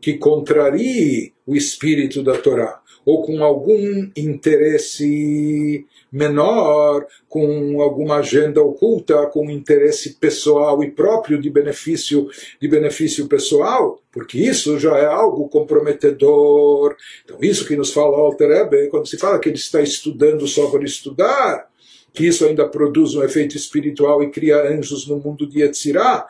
que 0.00 0.14
contrarie 0.14 1.32
o 1.46 1.56
espírito 1.56 2.22
da 2.22 2.36
Torá, 2.36 2.80
ou 3.06 3.22
com 3.22 3.42
algum 3.44 4.10
interesse 4.16 5.86
menor, 6.10 7.06
com 7.28 7.80
alguma 7.80 8.16
agenda 8.16 8.60
oculta, 8.60 9.26
com 9.26 9.48
interesse 9.48 10.14
pessoal 10.14 10.82
e 10.82 10.90
próprio 10.90 11.40
de 11.40 11.48
benefício, 11.48 12.28
de 12.60 12.66
benefício 12.66 13.28
pessoal, 13.28 14.00
porque 14.10 14.38
isso 14.38 14.76
já 14.78 14.98
é 14.98 15.06
algo 15.06 15.48
comprometedor. 15.48 16.96
Então, 17.24 17.38
isso 17.40 17.64
que 17.66 17.76
nos 17.76 17.92
fala 17.92 18.18
Alter 18.18 18.50
Ebe, 18.50 18.88
quando 18.88 19.06
se 19.06 19.16
fala 19.16 19.38
que 19.38 19.48
ele 19.48 19.56
está 19.56 19.80
estudando 19.80 20.44
só 20.48 20.68
por 20.68 20.82
estudar, 20.82 21.68
que 22.16 22.26
isso 22.26 22.46
ainda 22.46 22.66
produz 22.66 23.14
um 23.14 23.22
efeito 23.22 23.58
espiritual 23.58 24.22
e 24.22 24.30
cria 24.30 24.56
anjos 24.72 25.06
no 25.06 25.18
mundo 25.18 25.46
de 25.46 25.60
Yetzirah. 25.60 26.26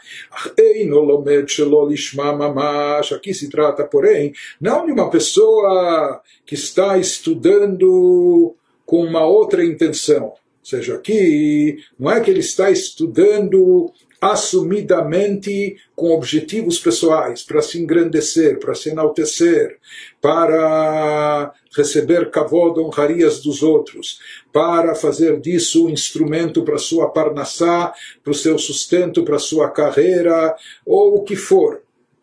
Aqui 3.15 3.33
se 3.33 3.49
trata, 3.49 3.85
porém, 3.85 4.33
não 4.61 4.85
de 4.85 4.91
uma 4.91 5.09
pessoa 5.09 6.21
que 6.45 6.57
está 6.57 6.99
estudando 6.99 8.57
com 8.85 9.05
uma 9.05 9.25
outra 9.25 9.65
intenção. 9.65 10.25
Ou 10.25 10.35
seja, 10.65 10.97
aqui 10.97 11.79
não 11.97 12.11
é 12.11 12.21
que 12.21 12.33
ele 12.33 12.41
está 12.41 12.69
estudando 12.69 13.93
assumidamente 14.33 15.77
com 15.95 16.11
objetivos 16.13 16.79
pessoais, 16.79 17.43
para 17.43 17.63
se 17.63 17.81
engrandecer, 17.81 18.59
para 18.59 18.75
se 18.75 18.91
enaltecer, 18.91 19.79
para 20.21 21.53
receber 21.77 22.31
cavod, 22.31 22.81
honrarias 22.81 23.41
dos 23.41 23.63
outros, 23.63 24.19
para 24.53 24.95
fazer 24.95 25.41
disso 25.41 25.87
um 25.87 25.91
instrumento 25.91 26.65
para 26.65 26.79
sua 26.79 27.11
parnassá, 27.11 27.93
para 28.23 28.31
o 28.31 28.35
seu 28.35 28.59
sustento, 28.59 29.25
para 29.25 29.39
sua 29.39 29.71
carreira, 29.71 30.57
ou 30.85 31.17
o 31.17 31.23
que 31.23 31.37
for. 31.37 31.83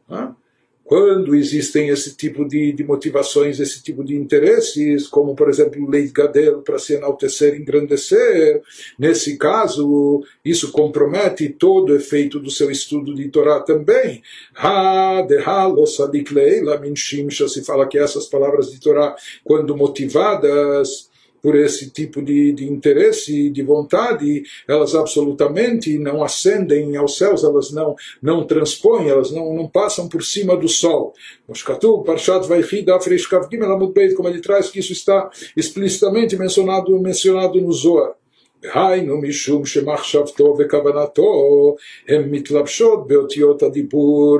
Né? 0.10 0.34
Quando 0.84 1.34
existem 1.34 1.89
esse 1.89 2.15
tipo 2.15 2.46
de, 2.46 2.74
de, 2.74 2.84
motivações, 2.84 3.60
esse 3.60 3.82
tipo 3.82 4.04
de 4.04 4.15
interesses, 4.15 5.08
como 5.08 5.34
por 5.34 5.50
exemplo 5.50 5.89
Leit 5.89 6.12
Gadel 6.12 6.62
para 6.62 6.78
se 6.78 6.96
enaltecer, 6.96 7.56
engrandecer, 7.56 8.62
nesse 9.00 9.38
caso 9.38 10.24
isso 10.43 10.72
compromete 10.72 11.50
todo 11.50 11.91
o 11.91 11.96
efeito 11.96 12.39
do 12.39 12.52
seu 12.52 12.69
estudo 12.69 13.15
de 13.15 13.30
Torá 13.30 13.62
também. 13.62 14.22
Ha 14.56 15.22
de 15.22 15.38
ha 15.38 15.65
lo 15.67 15.86
sadik 15.86 16.34
leila 16.34 16.78
min 16.78 16.96
shimsha, 16.96 17.48
se 17.48 17.63
fala 17.63 17.88
que 17.88 17.98
essas 17.98 18.26
palavras 18.28 18.69
de 18.72 18.80
Torá, 18.80 19.15
quando 19.43 19.78
motivadas 19.78 21.12
por 21.42 21.57
esse 21.57 21.90
tipo 21.90 22.20
de, 22.22 22.53
de 22.53 22.64
interesse, 22.64 23.51
de 23.51 23.62
vontade, 23.62 24.42
elas 24.66 24.94
absolutamente 24.94 25.98
não 25.98 26.22
ascendem 26.22 26.96
aos 26.96 27.16
céus, 27.16 27.44
elas 27.44 27.70
não, 27.70 27.94
não 28.20 28.46
transpõem, 28.46 29.09
elas 29.09 29.31
não, 29.31 29.55
não 29.55 29.68
passam 29.68 30.09
por 30.09 30.22
cima 30.22 30.57
do 30.57 30.68
sol. 30.68 31.14
Moshkatu, 31.48 32.03
Parshat 32.03 32.46
Vaichi, 32.46 32.83
Dafresh 32.83 33.27
Kavgim, 33.27 33.61
como 34.16 34.29
ele 34.29 34.40
traz 34.40 34.70
que 34.70 34.81
isso 34.81 34.92
está 34.92 35.31
explicitamente 35.57 36.37
mencionado, 36.37 36.98
mencionado 37.01 37.61
no 37.61 37.72
Zohar. 37.72 38.14
דהיינו 38.62 39.20
משום 39.20 39.66
שמחשבתו 39.66 40.57
וכוונתו 40.59 41.77
הם 42.09 42.31
מתלבשות 42.31 43.09
באותיות 43.09 43.62
הדיבור 43.62 44.38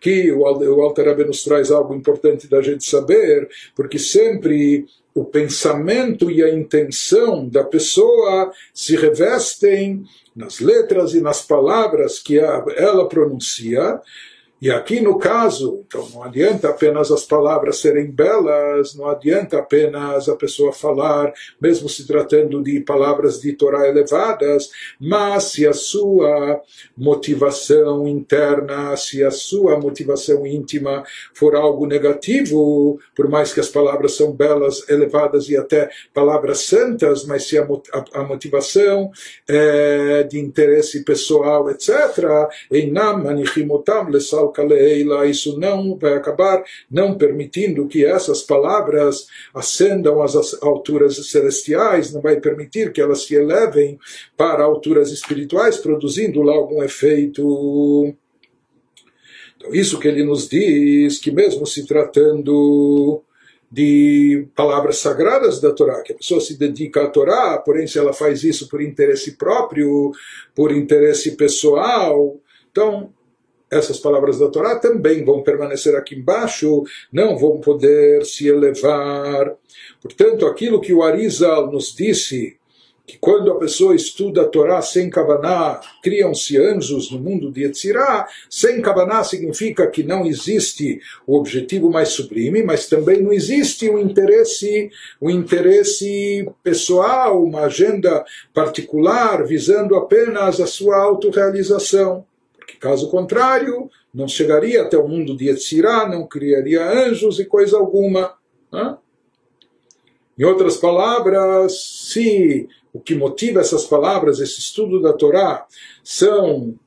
que 0.00 0.32
o 0.32 0.44
Alter 0.82 1.04
Rebbe 1.04 1.24
nos 1.24 1.44
traz 1.44 1.70
algo 1.70 1.94
importante 1.94 2.48
da 2.48 2.60
gente 2.60 2.84
saber, 2.84 3.48
porque 3.76 4.00
sempre 4.00 4.84
o 5.17 5.25
pensamento 5.25 6.29
e 6.29 6.43
a 6.43 6.53
intenção 6.53 7.49
da 7.49 7.63
pessoa 7.63 8.51
se 8.71 8.95
revestem 8.95 10.03
nas 10.35 10.59
letras 10.59 11.15
e 11.15 11.19
nas 11.19 11.41
palavras 11.41 12.19
que 12.19 12.37
ela 12.37 13.09
pronuncia, 13.09 13.99
E 14.59 14.71
aqui 14.71 14.99
no 14.99 15.19
caso, 15.19 15.83
então 15.85 16.09
não 16.09 16.23
adianta 16.23 16.69
apenas 16.69 17.11
as 17.11 17.23
palavras 17.23 17.77
serem 17.77 18.09
belas, 18.09 18.95
não 18.95 19.07
adianta 19.07 19.59
apenas 19.59 20.27
a 20.27 20.35
pessoa 20.35 20.73
falar, 20.73 21.31
mesmo 21.61 21.87
se 21.87 22.07
tratando 22.07 22.63
de 22.63 22.79
palavras 22.79 23.39
de 23.39 23.53
Torá 23.53 23.87
elevadas, 23.87 24.71
mas 24.99 25.43
se 25.43 25.67
a 25.67 25.73
sua 25.73 26.59
motivação 26.97 28.07
interna, 28.07 28.97
se 28.97 29.23
a 29.23 29.29
sua 29.29 29.79
motivação 29.79 30.45
íntima 30.47 31.03
for 31.35 31.55
algo 31.55 31.85
negativo, 31.85 32.99
por 33.15 33.29
mais 33.29 33.53
que 33.53 33.59
as 33.59 33.69
palavras 33.69 34.13
são 34.13 34.31
belas, 34.31 34.89
elevadas 34.89 35.49
e 35.49 35.55
até 35.55 35.87
palavras 36.11 36.61
santas, 36.61 37.25
mas 37.25 37.47
se 37.47 37.59
a, 37.59 37.67
a, 37.93 38.21
a 38.21 38.23
motivação 38.23 39.11
é 39.47 40.23
de 40.23 40.39
interesse 40.39 41.03
pessoal, 41.03 41.69
etc., 41.69 42.49
em 42.71 42.91
nam 42.91 43.23
manichimotam 43.23 44.09
lesal 44.09 44.46
Kaleila, 44.51 45.25
isso 45.25 45.59
não 45.59 45.97
vai 45.97 46.13
acabar 46.13 46.63
não 46.89 47.17
permitindo 47.17 47.87
que 47.87 48.05
essas 48.05 48.41
palavras 48.41 49.27
ascendam 49.53 50.21
às 50.21 50.35
alturas 50.61 51.29
celestiais, 51.29 52.13
não 52.13 52.21
vai 52.21 52.39
permitir 52.39 52.91
que 52.91 53.01
elas 53.01 53.23
se 53.23 53.35
elevem 53.35 53.99
para 54.35 54.63
alturas 54.63 55.11
espirituais, 55.11 55.77
produzindo 55.77 56.41
lá 56.41 56.53
algum 56.53 56.83
efeito. 56.83 58.13
Então, 59.57 59.73
isso 59.73 59.99
que 59.99 60.07
ele 60.07 60.23
nos 60.23 60.47
diz, 60.47 61.19
que 61.19 61.31
mesmo 61.31 61.65
se 61.65 61.85
tratando 61.85 63.23
de 63.69 64.47
palavras 64.55 64.97
sagradas 64.97 65.59
da 65.59 65.73
Torá, 65.73 66.01
que 66.01 66.13
a 66.13 66.15
pessoa 66.15 66.39
se 66.39 66.57
dedica 66.57 67.03
à 67.03 67.09
Torá, 67.09 67.57
porém 67.57 67.85
se 67.85 67.99
ela 67.99 68.13
faz 68.13 68.43
isso 68.43 68.69
por 68.69 68.81
interesse 68.81 69.35
próprio, 69.35 70.11
por 70.55 70.71
interesse 70.71 71.35
pessoal, 71.35 72.39
então 72.71 73.13
essas 73.71 73.99
palavras 73.99 74.39
da 74.39 74.47
Torá 74.47 74.79
também 74.79 75.23
vão 75.23 75.43
permanecer 75.43 75.95
aqui 75.95 76.15
embaixo, 76.15 76.83
não 77.11 77.37
vão 77.37 77.59
poder 77.59 78.25
se 78.25 78.47
elevar. 78.47 79.55
Portanto, 80.01 80.45
aquilo 80.45 80.81
que 80.81 80.93
o 80.93 81.03
Arizal 81.03 81.71
nos 81.71 81.93
disse, 81.93 82.57
que 83.07 83.17
quando 83.17 83.49
a 83.49 83.57
pessoa 83.57 83.95
estuda 83.95 84.41
a 84.41 84.47
Torá 84.47 84.81
sem 84.81 85.09
Kavaná, 85.09 85.79
criam-se 86.03 86.57
anjos 86.57 87.09
no 87.09 87.17
mundo 87.17 87.49
de 87.49 87.63
Yetzirah, 87.63 88.27
sem 88.49 88.81
Kavaná 88.81 89.23
significa 89.23 89.87
que 89.87 90.03
não 90.03 90.25
existe 90.25 90.99
o 91.25 91.37
objetivo 91.37 91.89
mais 91.89 92.09
sublime, 92.09 92.63
mas 92.63 92.87
também 92.87 93.21
não 93.21 93.31
existe 93.31 93.89
o 93.89 93.97
interesse, 93.97 94.91
o 95.21 95.29
interesse 95.29 96.49
pessoal, 96.61 97.41
uma 97.41 97.61
agenda 97.61 98.25
particular 98.53 99.45
visando 99.45 99.95
apenas 99.95 100.59
a 100.59 100.67
sua 100.67 100.97
autorrealização. 100.97 102.25
Caso 102.75 103.09
contrário, 103.09 103.89
não 104.13 104.27
chegaria 104.27 104.81
até 104.81 104.97
o 104.97 105.07
mundo 105.07 105.35
de 105.35 105.47
Yetzirah, 105.47 106.07
não 106.07 106.27
criaria 106.27 106.83
anjos 106.83 107.39
e 107.39 107.45
coisa 107.45 107.77
alguma. 107.77 108.35
Né? 108.71 108.97
Em 110.37 110.43
outras 110.43 110.77
palavras, 110.77 111.79
se 112.11 112.67
o 112.93 112.99
que 112.99 113.15
motiva 113.15 113.59
essas 113.59 113.85
palavras, 113.85 114.39
esse 114.39 114.59
estudo 114.59 115.01
da 115.01 115.13
Torá, 115.13 115.65
são 116.03 116.77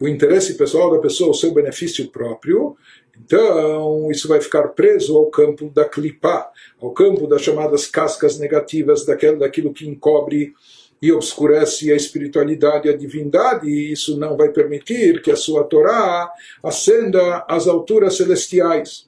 o 0.00 0.08
interesse 0.08 0.54
pessoal 0.54 0.90
da 0.90 0.98
pessoa, 0.98 1.30
o 1.30 1.34
seu 1.34 1.52
benefício 1.52 2.08
próprio, 2.08 2.76
então 3.24 4.10
isso 4.10 4.28
vai 4.28 4.40
ficar 4.40 4.68
preso 4.68 5.16
ao 5.16 5.26
campo 5.26 5.70
da 5.70 5.84
clipá, 5.84 6.50
ao 6.80 6.90
campo 6.90 7.26
das 7.26 7.42
chamadas 7.42 7.86
cascas 7.86 8.38
negativas, 8.38 9.06
daquilo 9.06 9.72
que 9.72 9.88
encobre 9.88 10.52
e 11.06 11.12
obscurece 11.12 11.92
a 11.92 11.96
espiritualidade 11.96 12.88
e 12.88 12.90
a 12.90 12.96
divindade, 12.96 13.68
e 13.68 13.92
isso 13.92 14.18
não 14.18 14.36
vai 14.36 14.48
permitir 14.48 15.22
que 15.22 15.30
a 15.30 15.36
sua 15.36 15.62
Torá 15.62 16.32
ascenda 16.64 17.44
às 17.48 17.68
alturas 17.68 18.16
celestiais. 18.16 19.06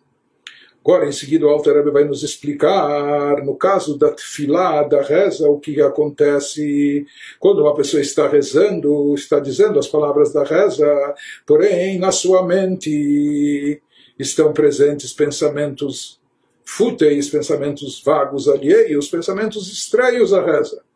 Agora, 0.81 1.09
em 1.09 1.13
seguida, 1.13 1.45
o 1.45 1.49
Alter 1.49 1.91
vai 1.93 2.05
nos 2.05 2.23
explicar, 2.23 3.45
no 3.45 3.57
caso 3.57 3.99
da 3.99 4.13
tefilá, 4.13 4.85
da 4.85 5.03
reza, 5.03 5.49
o 5.49 5.59
que 5.59 5.81
acontece 5.83 7.05
quando 7.41 7.63
uma 7.63 7.75
pessoa 7.75 8.01
está 8.01 8.29
rezando, 8.29 9.13
está 9.15 9.41
dizendo 9.41 9.79
as 9.79 9.89
palavras 9.89 10.33
da 10.33 10.45
reza, 10.45 10.87
porém, 11.45 11.99
na 11.99 12.13
sua 12.13 12.47
mente 12.47 13.83
estão 14.17 14.53
presentes 14.53 15.13
pensamentos 15.13 16.21
fúteis, 16.65 17.29
pensamentos 17.29 18.01
vagos 18.05 18.49
alheios, 18.49 19.09
pensamentos 19.09 19.71
estranhos 19.71 20.33
à 20.33 20.45
reza. 20.45 20.88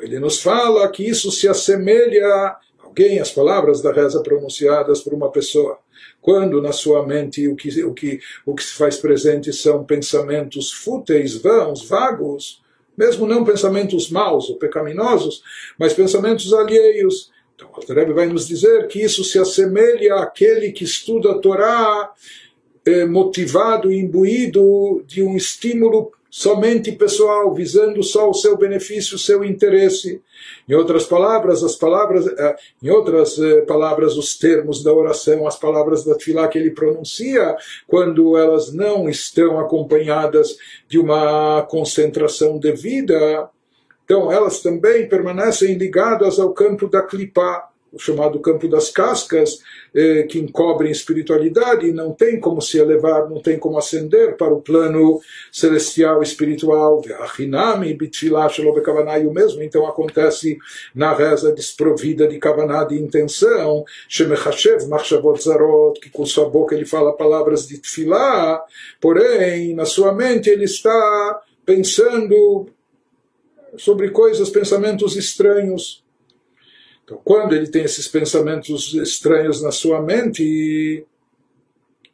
Ele 0.00 0.18
nos 0.18 0.40
fala 0.40 0.88
que 0.90 1.04
isso 1.04 1.30
se 1.30 1.48
assemelha 1.48 2.26
a 2.26 2.58
alguém, 2.82 3.18
as 3.18 3.30
palavras 3.30 3.80
da 3.80 3.92
reza 3.92 4.22
pronunciadas 4.22 5.00
por 5.00 5.14
uma 5.14 5.30
pessoa. 5.30 5.78
Quando 6.20 6.60
na 6.60 6.72
sua 6.72 7.06
mente 7.06 7.46
o 7.48 7.56
que, 7.56 7.84
o 7.84 7.94
que, 7.94 8.20
o 8.44 8.54
que 8.54 8.62
se 8.62 8.72
faz 8.72 8.96
presente 8.96 9.52
são 9.52 9.84
pensamentos 9.84 10.72
fúteis, 10.72 11.36
vãos, 11.36 11.88
vagos, 11.88 12.62
mesmo 12.96 13.26
não 13.26 13.44
pensamentos 13.44 14.10
maus 14.10 14.48
ou 14.48 14.56
pecaminosos, 14.56 15.42
mas 15.78 15.92
pensamentos 15.92 16.52
alheios. 16.52 17.30
Então, 17.54 17.68
o 17.70 18.14
vai 18.14 18.26
nos 18.26 18.46
dizer 18.46 18.86
que 18.88 19.02
isso 19.02 19.24
se 19.24 19.38
assemelha 19.38 20.16
àquele 20.16 20.72
que 20.72 20.84
estuda 20.84 21.32
a 21.32 21.38
Torá 21.38 22.12
eh, 22.84 23.06
motivado 23.06 23.92
imbuído 23.92 25.02
de 25.06 25.22
um 25.22 25.36
estímulo 25.36 26.12
somente 26.36 26.92
pessoal, 26.92 27.54
visando 27.54 28.02
só 28.02 28.28
o 28.28 28.34
seu 28.34 28.58
benefício, 28.58 29.16
o 29.16 29.18
seu 29.18 29.42
interesse. 29.42 30.20
Em 30.68 30.74
outras 30.74 31.06
palavras, 31.06 31.64
as 31.64 31.76
palavras, 31.76 32.26
eh, 32.26 32.56
em 32.82 32.90
outras 32.90 33.38
eh, 33.38 33.62
palavras, 33.62 34.18
os 34.18 34.36
termos 34.36 34.84
da 34.84 34.92
oração, 34.92 35.46
as 35.46 35.58
palavras 35.58 36.04
da 36.04 36.14
tefilá 36.14 36.46
que 36.46 36.58
ele 36.58 36.72
pronuncia, 36.72 37.56
quando 37.86 38.36
elas 38.36 38.70
não 38.70 39.08
estão 39.08 39.58
acompanhadas 39.58 40.58
de 40.86 40.98
uma 40.98 41.62
concentração 41.70 42.58
devida, 42.58 43.48
então 44.04 44.30
elas 44.30 44.60
também 44.60 45.08
permanecem 45.08 45.78
ligadas 45.78 46.38
ao 46.38 46.52
campo 46.52 46.86
da 46.86 47.00
clipá, 47.00 47.66
o 47.96 47.98
chamado 47.98 48.38
campo 48.40 48.68
das 48.68 48.90
cascas, 48.90 49.58
eh, 49.94 50.24
que 50.24 50.38
encobrem 50.38 50.92
espiritualidade, 50.92 51.86
e 51.86 51.92
não 51.92 52.12
tem 52.12 52.38
como 52.38 52.60
se 52.60 52.78
elevar, 52.78 53.28
não 53.28 53.40
tem 53.40 53.58
como 53.58 53.78
ascender 53.78 54.36
para 54.36 54.52
o 54.52 54.60
plano 54.60 55.20
celestial 55.50 56.22
espiritual. 56.22 57.02
E 57.04 57.12
o 59.26 59.32
mesmo 59.32 59.62
então 59.62 59.86
acontece 59.86 60.58
na 60.94 61.14
reza 61.14 61.52
desprovida 61.52 62.28
de 62.28 62.38
kavaná 62.38 62.84
de 62.84 62.96
intenção, 62.96 63.84
que 66.00 66.10
com 66.10 66.26
sua 66.26 66.48
boca 66.48 66.74
ele 66.74 66.84
fala 66.84 67.16
palavras 67.16 67.66
de 67.66 67.78
tefilá, 67.78 68.62
porém 69.00 69.74
na 69.74 69.86
sua 69.86 70.12
mente 70.12 70.50
ele 70.50 70.64
está 70.64 71.40
pensando 71.64 72.68
sobre 73.76 74.10
coisas, 74.10 74.50
pensamentos 74.50 75.16
estranhos 75.16 76.05
então, 77.06 77.20
quando 77.24 77.54
ele 77.54 77.68
tem 77.68 77.84
esses 77.84 78.08
pensamentos 78.08 78.92
estranhos 78.94 79.62
na 79.62 79.70
sua 79.70 80.02
mente, 80.02 81.06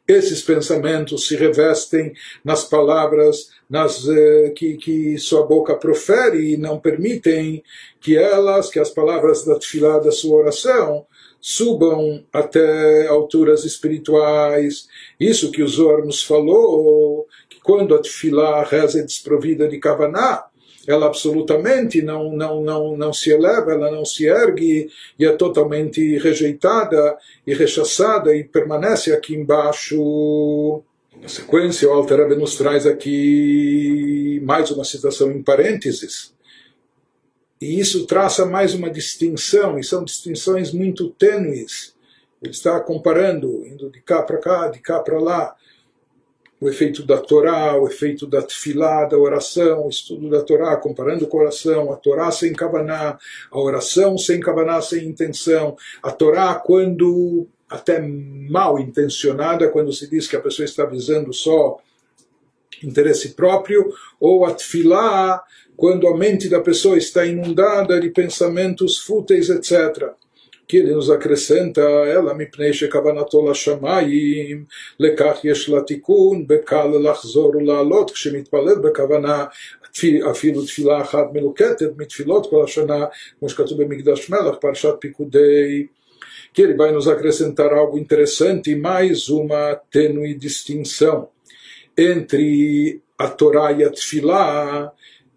esses 0.07 0.43
pensamentos 0.43 1.27
se 1.27 1.35
revestem 1.35 2.13
nas 2.45 2.63
palavras 2.63 3.49
nas, 3.67 4.07
eh, 4.07 4.53
que, 4.55 4.77
que 4.77 5.17
sua 5.17 5.47
boca 5.47 5.75
profere 5.75 6.53
e 6.53 6.57
não 6.57 6.79
permitem 6.79 7.63
que 7.99 8.15
elas, 8.15 8.69
que 8.69 8.79
as 8.79 8.91
palavras 8.91 9.43
da 9.43 9.57
tefilá 9.57 9.97
da 9.97 10.11
sua 10.11 10.37
oração, 10.37 11.07
subam 11.41 12.23
até 12.31 13.07
alturas 13.07 13.65
espirituais. 13.65 14.87
Isso 15.19 15.51
que 15.51 15.63
o 15.63 15.67
Zohar 15.67 16.05
nos 16.05 16.21
falou, 16.23 17.27
que 17.49 17.59
quando 17.61 17.95
a 17.95 17.99
tefilá, 17.99 18.63
reza 18.63 19.01
desprovida 19.01 19.67
de 19.67 19.79
kavaná, 19.79 20.45
ela 20.87 21.05
absolutamente 21.05 22.01
não, 22.01 22.35
não, 22.35 22.61
não, 22.61 22.97
não 22.97 23.13
se 23.13 23.31
eleva, 23.31 23.71
ela 23.71 23.89
não 23.89 24.03
se 24.03 24.25
ergue 24.25 24.89
e 25.17 25.25
é 25.25 25.31
totalmente 25.31 26.17
rejeitada 26.17 27.17
e 27.47 27.53
rechaçada 27.53 28.35
e 28.35 28.43
permanece 28.43 29.13
aqui 29.13 29.33
embaixo. 29.33 30.81
Na 31.21 31.29
sequência, 31.29 31.87
o 31.87 31.93
Alter 31.93 32.19
Rebbe 32.19 32.35
nos 32.35 32.55
traz 32.55 32.85
aqui 32.85 34.41
mais 34.43 34.71
uma 34.71 34.83
citação 34.83 35.31
em 35.31 35.41
parênteses. 35.41 36.33
E 37.61 37.79
isso 37.79 38.05
traça 38.05 38.45
mais 38.45 38.73
uma 38.73 38.89
distinção, 38.89 39.79
e 39.79 39.83
são 39.85 40.03
distinções 40.03 40.73
muito 40.73 41.09
tênues. 41.11 41.95
Ele 42.41 42.51
está 42.51 42.77
comparando, 42.81 43.65
indo 43.65 43.89
de 43.89 44.01
cá 44.01 44.21
para 44.21 44.37
cá, 44.37 44.67
de 44.67 44.79
cá 44.79 44.99
para 44.99 45.17
lá, 45.17 45.55
o 46.63 46.69
efeito 46.69 47.05
da 47.05 47.17
Torá, 47.17 47.75
o 47.75 47.87
efeito 47.87 48.25
da 48.25 48.41
tefilá, 48.41 49.03
da 49.03 49.17
oração, 49.17 49.85
o 49.85 49.89
estudo 49.89 50.29
da 50.29 50.41
Torá, 50.41 50.77
comparando 50.77 51.27
com 51.27 51.37
a 51.37 51.41
oração, 51.41 51.91
a 51.91 51.97
Torá 51.97 52.31
sem 52.31 52.53
kavaná, 52.53 53.17
a 53.51 53.59
oração 53.59 54.17
sem 54.17 54.39
kavaná, 54.39 54.81
sem 54.81 55.05
intenção, 55.05 55.75
a 56.01 56.09
Torá 56.09 56.55
quando 56.55 57.45
até 57.69 57.99
mal 57.99 58.79
intencionada, 58.79 59.67
quando 59.67 59.91
se 59.91 60.09
diz 60.09 60.25
que 60.25 60.37
a 60.37 60.41
pessoa 60.41 60.63
está 60.63 60.85
visando 60.85 61.33
só 61.33 61.79
interesse 62.81 63.33
próprio, 63.33 63.93
ou 64.17 64.45
a 64.45 64.53
tefilá, 64.53 65.43
quando 65.75 66.07
a 66.07 66.15
mente 66.15 66.47
da 66.47 66.61
pessoa 66.61 66.97
está 66.97 67.25
inundada 67.25 67.99
de 67.99 68.09
pensamentos 68.09 68.99
fúteis, 68.99 69.49
etc 69.49 70.13
que 70.66 70.76
ele 70.76 70.92
nos 70.92 71.10
acrescenta, 71.10 71.80
ela 71.80 72.34
mipnei 72.34 72.72
shekavanato 72.72 73.40
lashamayim, 73.42 74.66
lekach 75.00 75.42
yesh 75.42 75.68
latikun, 75.68 76.46
bekal 76.46 76.90
lachzor 77.00 77.56
ulaalot, 77.56 78.12
כשמתפלל 78.12 78.78
בכוונה 78.82 79.44
אפילו 80.30 80.64
תפילה 80.64 81.00
אחת 81.00 81.26
מלוקטת 81.32 81.90
מתפילות 81.96 82.50
כל 82.50 82.64
השנה, 82.64 83.04
כמו 83.38 83.48
שכתוב 83.48 83.82
במקדש 83.82 84.30
מלך, 84.30 84.54
פרשת 84.60 84.94
פיקודי 85.00 85.86
que 86.52 86.62
ele 86.62 86.74
vai 86.74 86.92
nos 86.92 87.06
acrescentar 87.06 87.72
algo 87.72 87.98
interessante, 87.98 88.74
mais 88.74 89.28
uma 89.28 89.74
tênue 89.90 90.34
distinção 90.34 91.28
entre 91.96 93.00
a 93.16 93.28
Torá 93.28 93.72
e 93.72 93.84
a 93.84 93.90
Tfilá, 93.90 94.92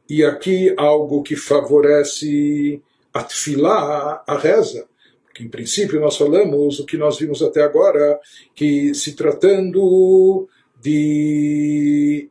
e 0.09 0.23
aqui 0.23 0.73
algo 0.77 1.21
que 1.21 1.35
favorece 1.35 2.81
a 3.13 3.23
Tfilá, 3.23 4.23
a 4.25 4.37
reza. 4.37 4.87
Porque, 5.36 5.44
em 5.44 5.48
princípio, 5.48 6.00
nós 6.00 6.16
falamos 6.16 6.80
o 6.80 6.86
que 6.86 6.96
nós 6.96 7.18
vimos 7.18 7.42
até 7.42 7.62
agora, 7.62 8.18
que 8.54 8.94
se 8.94 9.14
tratando 9.14 10.48
de 10.80 12.30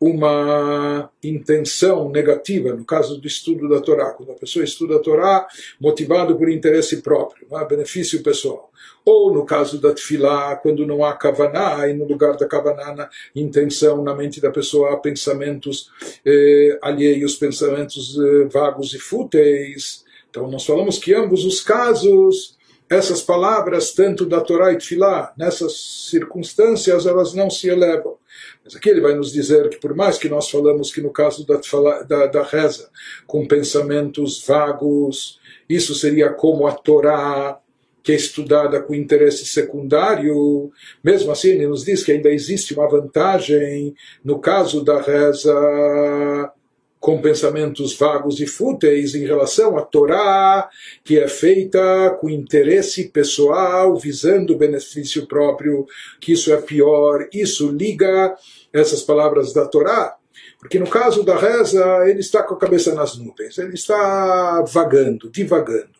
uma 0.00 1.10
intenção 1.24 2.08
negativa, 2.08 2.72
no 2.72 2.84
caso 2.84 3.20
do 3.20 3.26
estudo 3.26 3.68
da 3.68 3.80
Torá, 3.80 4.12
quando 4.12 4.30
a 4.30 4.36
pessoa 4.36 4.64
estuda 4.64 4.94
a 4.94 5.00
Torá 5.00 5.48
motivado 5.80 6.36
por 6.36 6.48
interesse 6.48 7.02
próprio, 7.02 7.48
é? 7.50 7.64
benefício 7.66 8.22
pessoal. 8.22 8.70
Ou 9.04 9.34
no 9.34 9.44
caso 9.44 9.80
da 9.80 9.92
Tfilá, 9.92 10.54
quando 10.54 10.86
não 10.86 11.04
há 11.04 11.14
Kavaná, 11.14 11.88
e 11.88 11.94
no 11.94 12.06
lugar 12.06 12.36
da 12.36 12.46
Kavaná, 12.46 12.94
na 12.94 13.10
intenção 13.34 14.04
na 14.04 14.14
mente 14.14 14.40
da 14.40 14.52
pessoa 14.52 14.92
há 14.92 14.96
pensamentos 14.98 15.90
eh, 16.24 16.78
alheios, 16.80 17.34
pensamentos 17.34 18.16
eh, 18.16 18.44
vagos 18.44 18.94
e 18.94 19.00
fúteis. 19.00 20.06
Então 20.38 20.50
nós 20.50 20.64
falamos 20.64 20.98
que 20.98 21.12
ambos 21.12 21.44
os 21.44 21.60
casos 21.60 22.56
essas 22.88 23.20
palavras, 23.20 23.92
tanto 23.92 24.24
da 24.24 24.40
Torá 24.40 24.72
e 24.72 24.78
Tfilá, 24.78 25.34
nessas 25.36 26.08
circunstâncias, 26.08 27.04
elas 27.04 27.34
não 27.34 27.50
se 27.50 27.68
elevam. 27.68 28.16
Mas 28.64 28.74
aqui 28.74 28.88
ele 28.88 29.02
vai 29.02 29.14
nos 29.14 29.30
dizer 29.30 29.68
que, 29.68 29.76
por 29.76 29.94
mais 29.94 30.16
que 30.16 30.28
nós 30.28 30.48
falamos 30.48 30.90
que 30.90 31.02
no 31.02 31.10
caso 31.10 31.46
da, 31.46 31.60
da, 32.08 32.26
da 32.26 32.42
reza, 32.42 32.88
com 33.26 33.46
pensamentos 33.46 34.42
vagos, 34.46 35.38
isso 35.68 35.94
seria 35.94 36.32
como 36.32 36.66
a 36.66 36.72
Torá, 36.72 37.60
que 38.02 38.12
é 38.12 38.14
estudada 38.14 38.80
com 38.80 38.94
interesse 38.94 39.44
secundário, 39.44 40.72
mesmo 41.04 41.30
assim 41.30 41.48
ele 41.48 41.66
nos 41.66 41.84
diz 41.84 42.02
que 42.02 42.12
ainda 42.12 42.30
existe 42.30 42.72
uma 42.72 42.88
vantagem 42.88 43.94
no 44.24 44.38
caso 44.38 44.82
da 44.82 44.98
reza 45.02 46.52
com 47.00 47.20
pensamentos 47.20 47.96
vagos 47.96 48.40
e 48.40 48.46
fúteis 48.46 49.14
em 49.14 49.24
relação 49.24 49.76
à 49.76 49.82
Torá, 49.82 50.68
que 51.04 51.18
é 51.18 51.28
feita 51.28 52.16
com 52.20 52.28
interesse 52.28 53.08
pessoal, 53.08 53.96
visando 53.96 54.54
o 54.54 54.58
benefício 54.58 55.26
próprio, 55.26 55.86
que 56.20 56.32
isso 56.32 56.52
é 56.52 56.56
pior, 56.60 57.28
isso 57.32 57.70
liga 57.70 58.34
essas 58.72 59.02
palavras 59.02 59.52
da 59.52 59.66
Torá, 59.66 60.16
porque 60.58 60.78
no 60.78 60.88
caso 60.88 61.22
da 61.22 61.36
reza, 61.36 61.84
ele 62.08 62.20
está 62.20 62.42
com 62.42 62.54
a 62.54 62.58
cabeça 62.58 62.92
nas 62.92 63.16
nuvens, 63.16 63.56
ele 63.58 63.74
está 63.74 64.62
vagando, 64.62 65.30
divagando. 65.30 65.97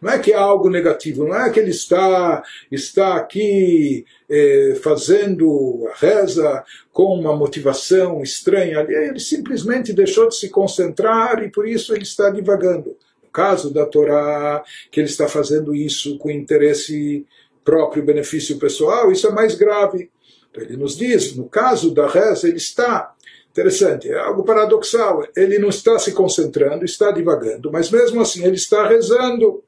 Não 0.00 0.10
é 0.10 0.18
que 0.18 0.32
é 0.32 0.36
algo 0.36 0.68
negativo, 0.68 1.26
não 1.26 1.34
é 1.34 1.50
que 1.50 1.58
ele 1.58 1.70
está, 1.70 2.42
está 2.70 3.16
aqui 3.16 4.04
eh, 4.28 4.78
fazendo 4.82 5.88
a 5.90 5.96
reza 5.96 6.62
com 6.92 7.18
uma 7.18 7.34
motivação 7.34 8.22
estranha, 8.22 8.86
ele 8.88 9.18
simplesmente 9.18 9.92
deixou 9.92 10.28
de 10.28 10.36
se 10.36 10.50
concentrar 10.50 11.42
e 11.42 11.50
por 11.50 11.66
isso 11.66 11.94
ele 11.94 12.02
está 12.02 12.28
divagando. 12.28 12.96
No 13.22 13.30
caso 13.32 13.72
da 13.72 13.86
Torá, 13.86 14.62
que 14.90 15.00
ele 15.00 15.08
está 15.08 15.26
fazendo 15.26 15.74
isso 15.74 16.18
com 16.18 16.30
interesse 16.30 17.26
próprio, 17.64 18.04
benefício 18.04 18.58
pessoal, 18.58 19.10
isso 19.10 19.26
é 19.26 19.32
mais 19.32 19.54
grave. 19.54 20.10
Então 20.50 20.62
ele 20.62 20.76
nos 20.76 20.96
diz, 20.96 21.34
no 21.36 21.48
caso 21.48 21.94
da 21.94 22.06
reza, 22.06 22.48
ele 22.48 22.58
está 22.58 23.14
Interessante, 23.50 24.08
é 24.08 24.18
algo 24.18 24.44
paradoxal. 24.44 25.26
Ele 25.36 25.58
não 25.58 25.68
está 25.68 25.98
se 25.98 26.12
concentrando, 26.12 26.84
está 26.84 27.10
divagando, 27.10 27.70
mas 27.72 27.90
mesmo 27.90 28.20
assim 28.20 28.44
ele 28.44 28.54
está 28.54 28.86
rezando. 28.86 29.64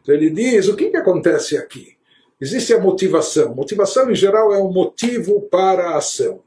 Então 0.00 0.14
ele 0.14 0.30
diz: 0.30 0.68
o 0.68 0.76
que, 0.76 0.90
que 0.90 0.96
acontece 0.96 1.56
aqui? 1.56 1.96
Existe 2.40 2.72
a 2.72 2.80
motivação. 2.80 3.54
Motivação, 3.54 4.10
em 4.10 4.14
geral, 4.14 4.52
é 4.52 4.58
um 4.58 4.72
motivo 4.72 5.42
para 5.42 5.90
a 5.90 5.96
ação. 5.96 6.42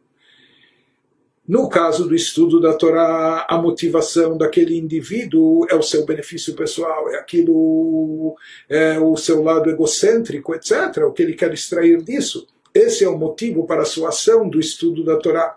No 1.48 1.70
caso 1.70 2.08
do 2.08 2.15
estudo 2.15 2.60
da 2.60 2.74
Torá, 2.74 3.46
a 3.48 3.58
motivação 3.62 4.36
daquele 4.36 4.78
indivíduo 4.78 5.68
é 5.70 5.76
o 5.76 5.82
seu 5.82 6.04
benefício 6.04 6.56
pessoal, 6.56 7.08
é 7.12 7.18
aquilo, 7.18 8.36
é 8.68 8.98
o 9.00 9.15
seu 9.15 9.44
lado 9.44 9.70
egocêntrico, 9.70 10.56
etc., 10.56 11.04
o 11.06 11.12
que 11.12 11.22
ele 11.22 11.36
quer 11.36 11.54
extrair 11.54 12.02
disso. 12.02 12.48
Esse 12.74 13.04
é 13.04 13.10
o 13.10 13.18
motivo 13.18 13.68
para 13.68 13.84
a 13.84 13.86
sua 13.86 14.10
ação 14.10 14.50
do 14.50 14.60
estudo 14.60 15.04
da 15.04 15.18
Torá. 15.18 15.56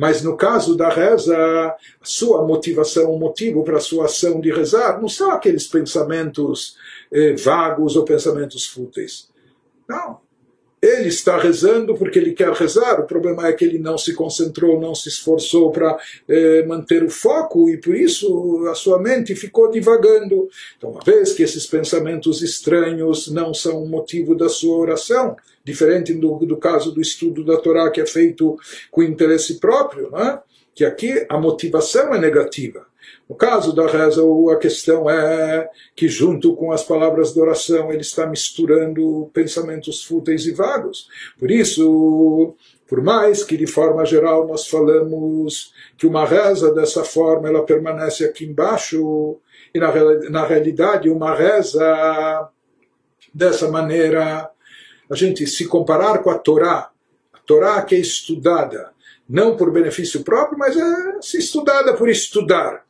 Mas 0.00 0.22
no 0.22 0.34
caso 0.34 0.74
da 0.74 0.88
reza, 0.88 1.36
a 1.36 1.76
sua 2.02 2.42
motivação, 2.46 3.12
o 3.12 3.18
motivo 3.18 3.62
para 3.62 3.76
a 3.76 3.80
sua 3.80 4.06
ação 4.06 4.40
de 4.40 4.50
rezar, 4.50 4.98
não 4.98 5.10
são 5.10 5.30
aqueles 5.30 5.66
pensamentos 5.66 6.74
eh, 7.12 7.34
vagos 7.34 7.96
ou 7.96 8.04
pensamentos 8.06 8.66
fúteis. 8.66 9.28
Não. 9.86 10.18
Ele 10.82 11.08
está 11.08 11.38
rezando 11.38 11.94
porque 11.94 12.18
ele 12.18 12.32
quer 12.32 12.50
rezar. 12.52 13.00
O 13.00 13.06
problema 13.06 13.46
é 13.46 13.52
que 13.52 13.64
ele 13.64 13.78
não 13.78 13.98
se 13.98 14.14
concentrou, 14.14 14.80
não 14.80 14.94
se 14.94 15.10
esforçou 15.10 15.70
para 15.70 15.98
eh, 16.26 16.64
manter 16.66 17.02
o 17.04 17.10
foco 17.10 17.68
e 17.68 17.76
por 17.76 17.94
isso 17.94 18.66
a 18.66 18.74
sua 18.74 18.98
mente 18.98 19.34
ficou 19.34 19.70
divagando. 19.70 20.48
Então, 20.78 20.90
uma 20.90 21.00
vez 21.04 21.34
que 21.34 21.42
esses 21.42 21.66
pensamentos 21.66 22.40
estranhos 22.40 23.30
não 23.30 23.52
são 23.52 23.84
motivo 23.86 24.34
da 24.34 24.48
sua 24.48 24.78
oração, 24.78 25.36
diferente 25.62 26.14
do, 26.14 26.38
do 26.38 26.56
caso 26.56 26.92
do 26.92 27.00
estudo 27.00 27.44
da 27.44 27.58
Torá 27.58 27.90
que 27.90 28.00
é 28.00 28.06
feito 28.06 28.56
com 28.90 29.02
interesse 29.02 29.60
próprio, 29.60 30.10
né? 30.10 30.40
que 30.74 30.84
aqui 30.84 31.26
a 31.28 31.38
motivação 31.38 32.14
é 32.14 32.18
negativa. 32.18 32.89
No 33.30 33.36
caso 33.36 33.72
da 33.72 33.86
reza, 33.86 34.22
a 34.52 34.56
questão 34.56 35.08
é 35.08 35.70
que, 35.94 36.08
junto 36.08 36.56
com 36.56 36.72
as 36.72 36.82
palavras 36.82 37.32
de 37.32 37.40
oração, 37.40 37.92
ele 37.92 38.00
está 38.00 38.26
misturando 38.26 39.30
pensamentos 39.32 40.02
fúteis 40.02 40.46
e 40.46 40.50
vagos. 40.50 41.06
Por 41.38 41.48
isso, 41.48 42.56
por 42.88 43.00
mais 43.00 43.44
que, 43.44 43.56
de 43.56 43.68
forma 43.68 44.04
geral, 44.04 44.48
nós 44.48 44.66
falamos 44.66 45.72
que 45.96 46.08
uma 46.08 46.26
reza 46.26 46.74
dessa 46.74 47.04
forma 47.04 47.48
ela 47.48 47.64
permanece 47.64 48.24
aqui 48.24 48.46
embaixo, 48.46 49.38
e 49.72 49.78
na, 49.78 49.92
na 50.28 50.44
realidade, 50.44 51.08
uma 51.08 51.32
reza 51.32 52.48
dessa 53.32 53.70
maneira 53.70 54.50
a 55.08 55.14
gente 55.14 55.46
se 55.46 55.68
comparar 55.68 56.18
com 56.18 56.30
a 56.30 56.38
Torá, 56.38 56.90
a 57.32 57.38
Torá 57.46 57.80
que 57.82 57.94
é 57.94 57.98
estudada, 57.98 58.90
não 59.28 59.56
por 59.56 59.70
benefício 59.70 60.24
próprio, 60.24 60.58
mas 60.58 60.76
é 60.76 61.22
se 61.22 61.38
estudada 61.38 61.94
por 61.94 62.08
estudar. 62.08 62.89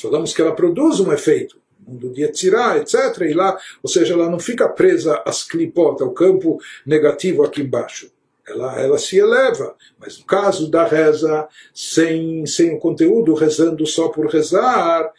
Falamos 0.00 0.32
que 0.32 0.40
ela 0.40 0.54
produz 0.54 1.00
um 1.00 1.12
efeito, 1.12 1.58
mundo 1.86 2.10
de 2.10 2.22
Yetzirah, 2.22 2.78
etc. 2.78 3.20
E 3.22 3.34
lá, 3.34 3.58
ou 3.82 3.88
seja, 3.88 4.14
ela 4.14 4.28
não 4.28 4.38
fica 4.38 4.68
presa 4.68 5.22
às 5.24 5.44
clipot, 5.44 6.02
ao 6.02 6.10
campo 6.10 6.58
negativo 6.84 7.44
aqui 7.44 7.62
embaixo. 7.62 8.10
Ela, 8.48 8.80
ela 8.80 8.98
se 8.98 9.18
eleva, 9.18 9.74
mas 9.98 10.18
no 10.18 10.24
caso 10.24 10.70
da 10.70 10.86
reza, 10.86 11.48
sem, 11.74 12.46
sem 12.46 12.74
o 12.74 12.78
conteúdo, 12.78 13.34
rezando 13.34 13.84
só 13.86 14.08
por 14.08 14.26
rezar, 14.26 15.12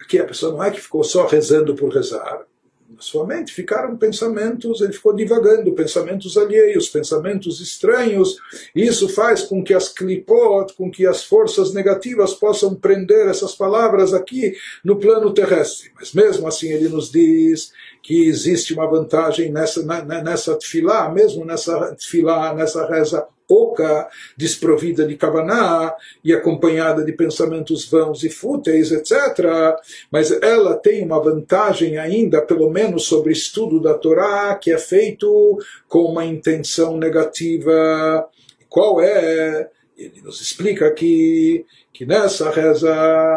aqui 0.00 0.18
a 0.18 0.24
pessoa 0.24 0.52
não 0.52 0.62
é 0.62 0.70
que 0.70 0.80
ficou 0.80 1.02
só 1.02 1.26
rezando 1.26 1.74
por 1.74 1.92
rezar, 1.92 2.46
na 2.94 3.02
sua 3.02 3.26
mente 3.26 3.52
ficaram 3.52 3.96
pensamentos, 3.96 4.80
ele 4.80 4.92
ficou 4.92 5.14
divagando, 5.14 5.72
pensamentos 5.72 6.36
alheios, 6.36 6.88
pensamentos 6.88 7.60
estranhos. 7.60 8.36
E 8.74 8.82
isso 8.82 9.08
faz 9.08 9.42
com 9.42 9.62
que 9.62 9.74
as 9.74 9.88
clipot, 9.88 10.72
com 10.74 10.90
que 10.90 11.06
as 11.06 11.24
forças 11.24 11.74
negativas 11.74 12.34
possam 12.34 12.74
prender 12.74 13.26
essas 13.28 13.54
palavras 13.54 14.14
aqui 14.14 14.54
no 14.84 14.96
plano 14.96 15.32
terrestre. 15.32 15.90
Mas 15.98 16.12
mesmo 16.12 16.46
assim 16.46 16.68
ele 16.68 16.88
nos 16.88 17.10
diz 17.10 17.72
que 18.02 18.26
existe 18.26 18.74
uma 18.74 18.86
vantagem 18.86 19.50
nessa, 19.50 19.82
nessa 19.82 20.54
tefilá, 20.56 21.10
mesmo 21.10 21.44
nessa 21.44 21.94
tefilá, 21.94 22.54
nessa 22.54 22.86
reza 22.86 23.26
oca, 23.48 24.08
desprovida 24.36 25.06
de 25.06 25.16
kavaná 25.16 25.94
e 26.22 26.32
acompanhada 26.32 27.04
de 27.04 27.12
pensamentos 27.12 27.86
vãos 27.88 28.24
e 28.24 28.30
fúteis, 28.30 28.90
etc. 28.90 29.76
Mas 30.10 30.30
ela 30.30 30.76
tem 30.76 31.04
uma 31.04 31.22
vantagem 31.22 31.98
ainda, 31.98 32.40
pelo 32.40 32.70
menos 32.70 33.04
sobre 33.06 33.30
o 33.30 33.32
estudo 33.32 33.80
da 33.80 33.94
Torá, 33.94 34.54
que 34.54 34.72
é 34.72 34.78
feito 34.78 35.58
com 35.88 36.04
uma 36.04 36.24
intenção 36.24 36.96
negativa. 36.96 38.28
Qual 38.68 39.00
é? 39.00 39.70
Ele 39.96 40.20
nos 40.22 40.40
explica 40.40 40.86
aqui 40.86 41.64
que 41.92 42.04
nessa 42.04 42.50
reza 42.50 42.92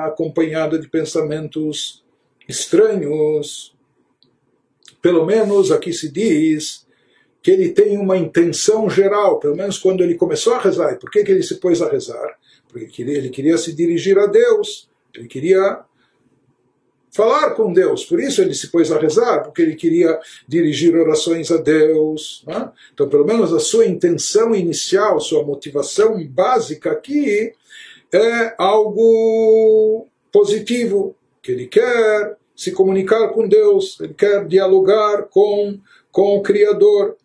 acompanhada 0.06 0.80
de 0.80 0.88
pensamentos 0.88 2.04
estranhos, 2.48 3.76
pelo 5.02 5.26
menos 5.26 5.72
aqui 5.72 5.94
se 5.94 6.12
diz 6.12 6.87
que 7.48 7.52
ele 7.52 7.70
tem 7.70 7.98
uma 7.98 8.18
intenção 8.18 8.90
geral, 8.90 9.40
pelo 9.40 9.56
menos 9.56 9.80
quando 9.80 10.04
ele 10.04 10.16
começou 10.16 10.56
a 10.56 10.60
rezar. 10.60 10.92
E 10.92 11.00
por 11.00 11.10
que, 11.10 11.24
que 11.24 11.32
ele 11.32 11.42
se 11.42 11.56
pôs 11.56 11.82
a 11.82 11.90
rezar? 11.90 12.38
Porque 12.68 13.02
ele 13.02 13.30
queria 13.30 13.58
se 13.58 13.72
dirigir 13.72 14.20
a 14.20 14.26
Deus, 14.26 14.90
ele 15.16 15.30
queria 15.30 15.80
falar 17.10 17.52
com 17.52 17.72
Deus. 17.72 18.04
Por 18.04 18.20
isso 18.20 18.42
ele 18.42 18.54
se 18.54 18.68
pôs 18.68 18.92
a 18.92 19.00
rezar, 19.00 19.44
porque 19.44 19.62
ele 19.62 19.76
queria 19.76 20.20
dirigir 20.46 20.94
orações 20.94 21.50
a 21.50 21.56
Deus. 21.56 22.44
Né? 22.46 22.70
Então, 22.94 23.08
pelo 23.08 23.24
menos 23.24 23.54
a 23.54 23.62
sua 23.62 23.86
intenção 23.86 24.54
inicial, 24.54 25.18
sua 25.22 25.42
motivação 25.42 26.22
básica 26.28 26.92
aqui 26.92 27.54
é 28.14 28.56
algo 28.58 30.06
positivo, 30.34 31.16
que 31.42 31.54
ele 31.54 31.68
quer 31.68 32.36
se 32.54 32.74
comunicar 32.74 33.30
com 33.30 33.48
Deus, 33.48 33.98
ele 34.02 34.14
quer 34.14 34.46
dialogar 34.46 35.30
com, 35.30 35.80
com 36.12 36.36
o 36.36 36.42
Criador. 36.42 37.16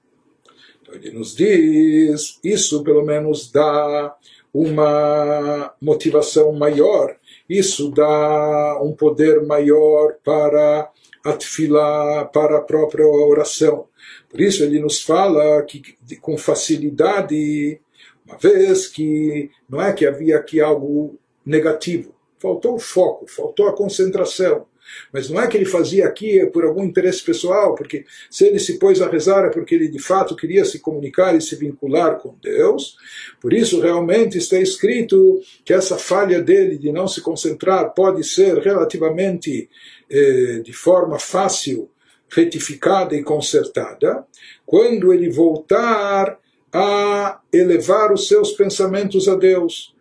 Então, 0.95 1.03
ele 1.03 1.19
nos 1.19 1.35
diz, 1.35 2.39
isso 2.45 2.83
pelo 2.83 3.05
menos 3.05 3.51
dá 3.51 4.15
uma 4.53 5.75
motivação 5.81 6.53
maior 6.53 7.17
isso 7.53 7.91
dá 7.91 8.81
um 8.83 8.93
poder 8.93 9.45
maior 9.45 10.15
para 10.25 10.91
a 11.25 12.25
para 12.33 12.57
a 12.57 12.61
própria 12.63 13.07
oração. 13.07 13.87
Por 14.29 14.41
isso 14.41 14.63
ele 14.63 14.81
nos 14.81 15.03
fala 15.03 15.63
que 15.63 15.83
com 16.21 16.37
facilidade, 16.39 17.81
uma 18.27 18.39
vez 18.39 18.89
que 18.89 19.51
não 19.69 19.81
é 19.81 19.93
que 19.93 20.07
havia 20.07 20.39
aqui 20.39 20.61
algo 20.61 21.19
negativo, 21.45 22.15
faltou 22.39 22.75
o 22.75 22.79
foco, 22.79 23.27
faltou 23.29 23.69
a 23.69 23.77
concentração. 23.77 24.67
Mas 25.13 25.29
não 25.29 25.41
é 25.41 25.47
que 25.47 25.57
ele 25.57 25.65
fazia 25.65 26.07
aqui 26.07 26.45
por 26.47 26.65
algum 26.65 26.85
interesse 26.85 27.23
pessoal, 27.23 27.75
porque 27.75 28.05
se 28.31 28.47
ele 28.47 28.59
se 28.59 28.79
pôs 28.79 29.01
a 29.01 29.09
rezar 29.09 29.45
é 29.47 29.51
porque 29.51 29.75
ele 29.75 29.89
de 29.89 29.99
fato 29.99 30.37
queria 30.37 30.65
se 30.65 30.79
comunicar 30.79 31.35
e 31.37 31.41
se 31.41 31.57
vincular 31.57 32.19
com 32.19 32.37
Deus. 32.43 32.97
Por 33.41 33.53
isso, 33.53 33.81
realmente 33.81 34.39
está 34.39 34.59
escrito 34.59 35.41
que 35.65 35.73
essa 35.73 35.97
falha 35.97 36.41
dele 36.41 36.79
de 36.79 36.93
não 36.93 37.09
se 37.09 37.21
concentrar 37.21 37.95
pode 37.95 38.25
ser 38.25 38.59
relativamente 38.59 39.69
eh, 40.11 40.61
de 40.65 40.73
forma 40.73 41.19
fácil 41.19 41.91
retificada 42.29 43.15
e 43.15 43.23
consertada 43.23 44.25
quando 44.65 45.13
ele 45.13 45.29
voltar 45.31 46.39
a 46.73 47.41
elevar 47.53 48.13
os 48.13 48.27
seus 48.27 48.53
pensamentos 48.53 49.29
a 49.29 49.35
Deus 49.35 49.95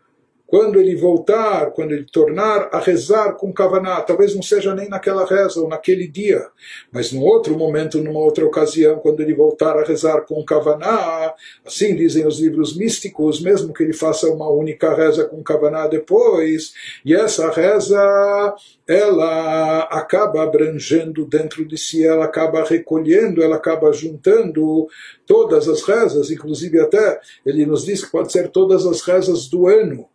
quando 0.51 0.81
ele 0.81 0.97
voltar, 0.97 1.71
quando 1.71 1.93
ele 1.93 2.03
tornar 2.03 2.67
a 2.73 2.79
rezar 2.79 3.35
com 3.37 3.53
Kavaná, 3.53 4.01
talvez 4.01 4.35
não 4.35 4.41
seja 4.41 4.75
nem 4.75 4.89
naquela 4.89 5.25
reza 5.25 5.61
ou 5.61 5.69
naquele 5.69 6.09
dia, 6.09 6.45
mas 6.91 7.13
num 7.13 7.21
outro 7.21 7.57
momento, 7.57 8.03
numa 8.03 8.19
outra 8.19 8.45
ocasião, 8.45 8.97
quando 8.97 9.21
ele 9.21 9.33
voltar 9.33 9.77
a 9.77 9.83
rezar 9.85 10.25
com 10.25 10.43
Kavaná, 10.43 11.33
assim 11.65 11.95
dizem 11.95 12.27
os 12.27 12.37
livros 12.37 12.75
místicos, 12.75 13.39
mesmo 13.39 13.73
que 13.73 13.81
ele 13.81 13.93
faça 13.93 14.27
uma 14.27 14.49
única 14.49 14.93
reza 14.93 15.23
com 15.23 15.41
Kavaná 15.41 15.87
depois, 15.87 16.73
e 17.05 17.15
essa 17.15 17.49
reza 17.49 18.53
ela 18.85 19.83
acaba 19.83 20.43
abrangendo 20.43 21.25
dentro 21.25 21.63
de 21.63 21.77
si, 21.77 22.05
ela 22.05 22.25
acaba 22.25 22.65
recolhendo, 22.65 23.41
ela 23.41 23.55
acaba 23.55 23.93
juntando 23.93 24.85
todas 25.25 25.69
as 25.69 25.81
rezas, 25.83 26.29
inclusive 26.29 26.77
até 26.77 27.21
ele 27.45 27.65
nos 27.65 27.85
diz 27.85 28.03
que 28.03 28.11
pode 28.11 28.33
ser 28.33 28.49
todas 28.49 28.85
as 28.85 28.99
rezas 28.99 29.47
do 29.47 29.65
ano. 29.65 30.10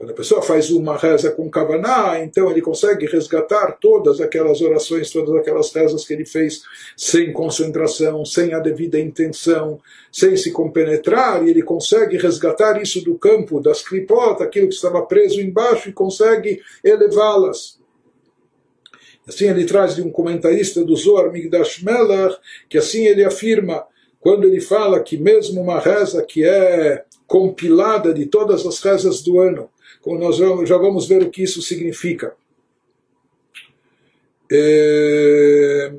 Quando 0.00 0.12
a 0.12 0.14
pessoa 0.14 0.40
faz 0.40 0.70
uma 0.70 0.96
reza 0.96 1.30
com 1.30 1.50
Kavaná, 1.50 2.18
então 2.20 2.50
ele 2.50 2.62
consegue 2.62 3.04
resgatar 3.04 3.72
todas 3.72 4.18
aquelas 4.18 4.62
orações, 4.62 5.10
todas 5.10 5.34
aquelas 5.34 5.70
rezas 5.74 6.06
que 6.06 6.14
ele 6.14 6.24
fez 6.24 6.62
sem 6.96 7.34
concentração, 7.34 8.24
sem 8.24 8.54
a 8.54 8.60
devida 8.60 8.98
intenção, 8.98 9.78
sem 10.10 10.38
se 10.38 10.52
compenetrar, 10.52 11.44
e 11.44 11.50
ele 11.50 11.60
consegue 11.62 12.16
resgatar 12.16 12.80
isso 12.80 13.04
do 13.04 13.18
campo 13.18 13.60
das 13.60 13.86
clipot, 13.86 14.42
aquilo 14.42 14.68
que 14.68 14.74
estava 14.74 15.02
preso 15.02 15.38
embaixo, 15.38 15.90
e 15.90 15.92
consegue 15.92 16.62
elevá-las. 16.82 17.78
Assim 19.28 19.50
ele 19.50 19.66
traz 19.66 19.96
de 19.96 20.00
um 20.00 20.10
comentarista 20.10 20.82
do 20.82 20.96
Zohar 20.96 21.30
Migdash 21.30 21.82
Melach, 21.82 22.38
que 22.70 22.78
assim 22.78 23.04
ele 23.04 23.22
afirma, 23.22 23.84
quando 24.18 24.44
ele 24.44 24.62
fala 24.62 24.98
que 25.00 25.18
mesmo 25.18 25.60
uma 25.60 25.78
reza 25.78 26.22
que 26.22 26.42
é 26.42 27.04
compilada 27.26 28.14
de 28.14 28.24
todas 28.24 28.66
as 28.66 28.80
rezas 28.80 29.20
do 29.20 29.38
ano, 29.38 29.68
como 30.00 30.18
nós 30.18 30.36
já 30.36 30.76
vamos 30.76 31.06
ver 31.06 31.22
o 31.22 31.30
que 31.30 31.42
isso 31.42 31.60
significa. 31.62 32.34
É, 34.52 35.92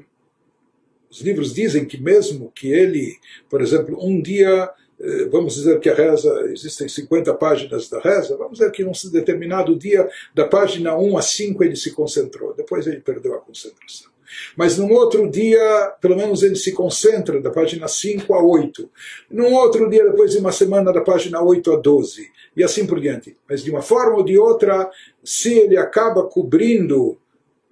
os 1.10 1.22
livros 1.22 1.54
dizem 1.54 1.86
que 1.86 2.02
mesmo 2.02 2.52
que 2.54 2.72
ele, 2.72 3.16
por 3.50 3.62
exemplo, 3.62 3.98
um 4.02 4.22
dia, 4.22 4.70
é, 5.00 5.26
vamos 5.26 5.56
dizer 5.56 5.80
que 5.80 5.90
a 5.90 5.94
reza, 5.94 6.30
existem 6.52 6.88
50 6.88 7.34
páginas 7.36 7.90
da 7.90 8.00
reza, 8.00 8.36
vamos 8.36 8.60
dizer 8.60 8.72
que 8.72 8.84
num 8.84 8.92
determinado 9.12 9.78
dia, 9.78 10.10
da 10.34 10.46
página 10.46 10.98
1 10.98 11.18
a 11.18 11.22
5 11.22 11.64
ele 11.64 11.76
se 11.76 11.92
concentrou, 11.92 12.54
depois 12.54 12.88
ele 12.88 13.00
perdeu 13.00 13.34
a 13.36 13.40
concentração. 13.40 14.12
Mas 14.56 14.78
num 14.78 14.92
outro 14.94 15.30
dia, 15.30 15.94
pelo 16.00 16.16
menos 16.16 16.44
ele 16.44 16.56
se 16.56 16.72
concentra 16.72 17.42
da 17.42 17.50
página 17.50 17.88
5 17.88 18.34
a 18.34 18.42
8. 18.42 18.90
Num 19.30 19.54
outro 19.54 19.90
dia, 19.90 20.06
depois 20.06 20.32
de 20.32 20.38
uma 20.38 20.52
semana, 20.52 20.94
da 20.94 21.02
página 21.02 21.42
8 21.42 21.74
a 21.74 21.78
12. 21.78 22.30
E 22.56 22.64
assim 22.64 22.86
por 22.86 23.00
diante. 23.00 23.38
Mas 23.50 23.64
de 23.64 23.72
uma 23.72 23.82
forma 23.82 24.18
ou 24.18 24.24
de 24.24 24.38
outra, 24.38 24.90
se 25.24 25.54
ele 25.54 25.78
acaba 25.78 26.24
cobrindo 26.24 27.18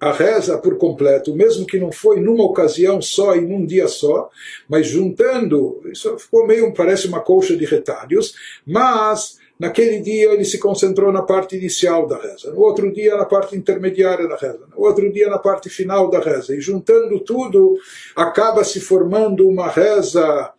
a 0.00 0.12
reza 0.12 0.56
por 0.56 0.78
completo, 0.78 1.34
mesmo 1.34 1.66
que 1.66 1.78
não 1.78 1.92
foi 1.92 2.20
numa 2.20 2.44
ocasião 2.44 3.02
só 3.02 3.36
e 3.36 3.42
num 3.42 3.66
dia 3.66 3.86
só, 3.86 4.30
mas 4.66 4.86
juntando, 4.86 5.82
isso 5.92 6.18
ficou 6.18 6.46
meio, 6.46 6.72
parece 6.72 7.06
uma 7.06 7.20
colcha 7.20 7.54
de 7.54 7.66
retalhos, 7.66 8.34
mas 8.66 9.38
Naquele 9.60 10.00
dia 10.00 10.32
ele 10.32 10.44
se 10.46 10.56
concentrou 10.58 11.12
na 11.12 11.20
parte 11.20 11.54
inicial 11.54 12.06
da 12.06 12.16
reza, 12.16 12.50
no 12.50 12.60
outro 12.62 12.90
dia 12.90 13.14
na 13.14 13.26
parte 13.26 13.54
intermediária 13.54 14.26
da 14.26 14.34
reza, 14.34 14.66
no 14.74 14.82
outro 14.82 15.12
dia 15.12 15.28
na 15.28 15.38
parte 15.38 15.68
final 15.68 16.08
da 16.08 16.18
reza. 16.18 16.56
E 16.56 16.62
juntando 16.62 17.20
tudo, 17.20 17.76
acaba 18.16 18.64
se 18.64 18.80
formando 18.80 19.46
uma 19.46 19.68
reza 19.68 20.50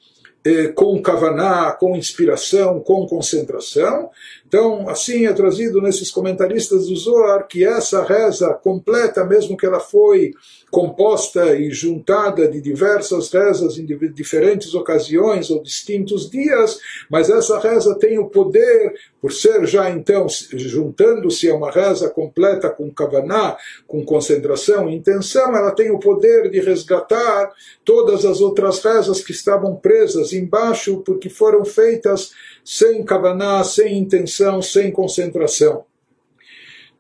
com 0.76 1.02
kavaná, 1.02 1.72
com 1.72 1.96
inspiração, 1.96 2.80
com 2.80 3.06
concentração. 3.06 4.10
Então, 4.48 4.90
assim 4.90 5.26
é 5.26 5.34
trazido 5.34 5.82
nesses 5.82 6.10
comentaristas 6.10 6.88
do 6.88 6.96
Zohar 6.96 7.48
que 7.48 7.66
essa 7.66 8.04
reza 8.04 8.54
completa, 8.54 9.24
mesmo 9.24 9.56
que 9.56 9.66
ela 9.66 9.80
foi 9.80 10.32
composta 10.72 11.54
e 11.54 11.70
juntada 11.70 12.48
de 12.48 12.62
diversas 12.62 13.30
rezas 13.30 13.78
em 13.78 13.86
diferentes 13.86 14.74
ocasiões 14.74 15.52
ou 15.52 15.62
distintos 15.62 16.30
dias, 16.30 16.80
mas 17.10 17.30
essa 17.30 17.60
reza 17.60 17.94
tem 18.00 18.18
o 18.18 18.30
poder, 18.30 18.94
por 19.22 19.34
ser 19.34 19.68
já 19.68 19.90
então 19.90 20.26
juntando-se 20.54 21.50
a 21.50 21.56
uma 21.56 21.70
reza 21.70 22.10
completa 22.10 22.70
com 22.70 22.90
kavaná, 22.90 23.58
com 23.86 24.04
concentração 24.06 24.90
e 24.90 24.96
intenção, 24.96 25.56
ela 25.56 25.72
tem 25.72 25.92
o 25.92 26.00
poder 26.00 26.50
de 26.50 26.62
resgatar 26.62 27.52
todas 27.84 28.24
as 28.24 28.40
outras 28.40 28.82
rezas 28.82 29.22
que 29.22 29.32
estavam 29.32 29.76
presas 29.76 30.32
embaixo 30.32 31.04
porque 31.06 31.30
foram 31.30 31.66
feitas 31.66 32.32
sem 32.64 33.04
kavaná, 33.04 33.62
sem 33.66 33.98
intenção, 33.98 34.62
sem 34.62 34.90
concentração. 34.90 35.91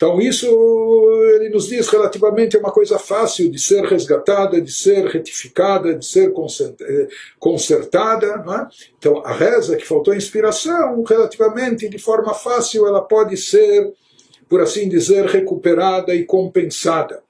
Então 0.01 0.19
isso 0.19 0.47
ele 1.35 1.49
nos 1.49 1.67
diz 1.67 1.87
relativamente 1.87 2.55
é 2.55 2.59
uma 2.59 2.71
coisa 2.71 2.97
fácil 2.97 3.51
de 3.51 3.59
ser 3.59 3.83
resgatada, 3.83 4.59
de 4.59 4.71
ser 4.71 5.05
retificada, 5.05 5.93
de 5.93 6.03
ser 6.03 6.33
eh, 6.81 7.07
consertada. 7.37 8.25
É? 8.25 8.67
Então 8.97 9.23
a 9.23 9.31
reza 9.31 9.77
que 9.77 9.85
faltou 9.85 10.15
inspiração, 10.15 11.03
relativamente 11.03 11.87
de 11.87 11.99
forma 11.99 12.33
fácil, 12.33 12.87
ela 12.87 12.99
pode 12.99 13.37
ser, 13.37 13.93
por 14.49 14.59
assim 14.59 14.89
dizer, 14.89 15.27
recuperada 15.27 16.15
e 16.15 16.25
compensada. 16.25 17.21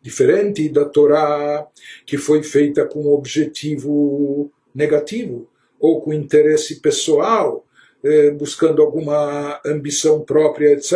Diferente 0.00 0.68
da 0.68 0.84
Torá, 0.84 1.66
que 2.06 2.16
foi 2.16 2.44
feita 2.44 2.86
com 2.86 3.12
objetivo 3.12 4.52
negativo 4.72 5.48
ou 5.80 6.00
com 6.00 6.12
interesse 6.12 6.76
pessoal, 6.76 7.66
buscando 8.38 8.82
alguma 8.82 9.60
ambição 9.64 10.20
própria, 10.20 10.72
etc., 10.72 10.92